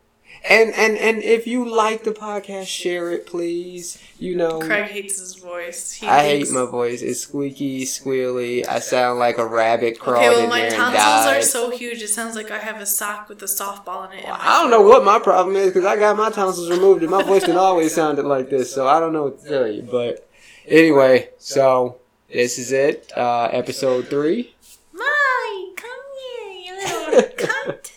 [0.50, 4.02] And and and if you like the podcast, share it, please.
[4.20, 5.92] You know, Craig hates his voice.
[5.92, 7.02] He I thinks- hate my voice.
[7.02, 8.68] It's squeaky, squealy.
[8.68, 11.70] I sound like a rabbit crawled Okay, well, in my there and tonsils are so
[11.70, 14.24] huge, it sounds like I have a sock with a softball in it.
[14.24, 17.02] in my I don't know what my problem is because I got my tonsils removed
[17.04, 19.68] and my voice didn't always sounded like this, so I don't know what to tell
[19.68, 19.84] you.
[19.84, 20.28] But
[20.68, 21.98] anyway, so
[22.32, 24.56] this is it, uh, episode three.
[24.94, 27.92] Molly, come here, you little cunt.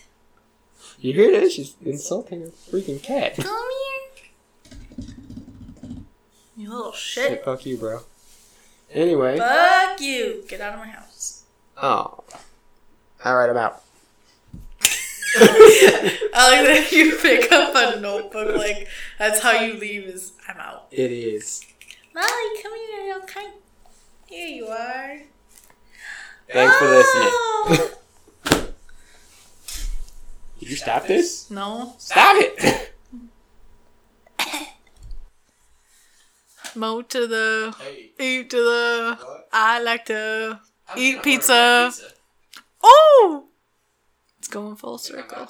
[1.01, 1.53] You hear this?
[1.53, 3.35] She's insulting a freaking cat.
[3.35, 5.07] Come here.
[6.55, 7.43] You little Hey, shit.
[7.45, 8.01] fuck you, bro.
[8.93, 10.43] Anyway, Fuck you.
[10.47, 11.43] Get out of my house.
[11.77, 12.23] oh,
[13.25, 13.81] all right, I'm out.
[15.33, 18.87] I like that you pick up a notebook, like,
[19.17, 20.87] that's how you leave is, I'm out.
[20.91, 21.65] It is.
[22.13, 22.27] Molly,
[22.61, 23.51] come here, you cunt.
[24.27, 25.19] Here you are.
[26.51, 27.29] Thanks for listening.
[27.33, 27.91] Oh.
[30.61, 31.49] Did you stop this?
[31.49, 31.95] No.
[31.97, 32.93] Stop it.
[36.75, 39.49] Mo to the, Hey, E to the, what?
[39.51, 41.89] I like to I'm eat pizza.
[41.91, 42.13] pizza.
[42.81, 43.45] Oh!
[44.39, 45.49] It's going full I'm circle.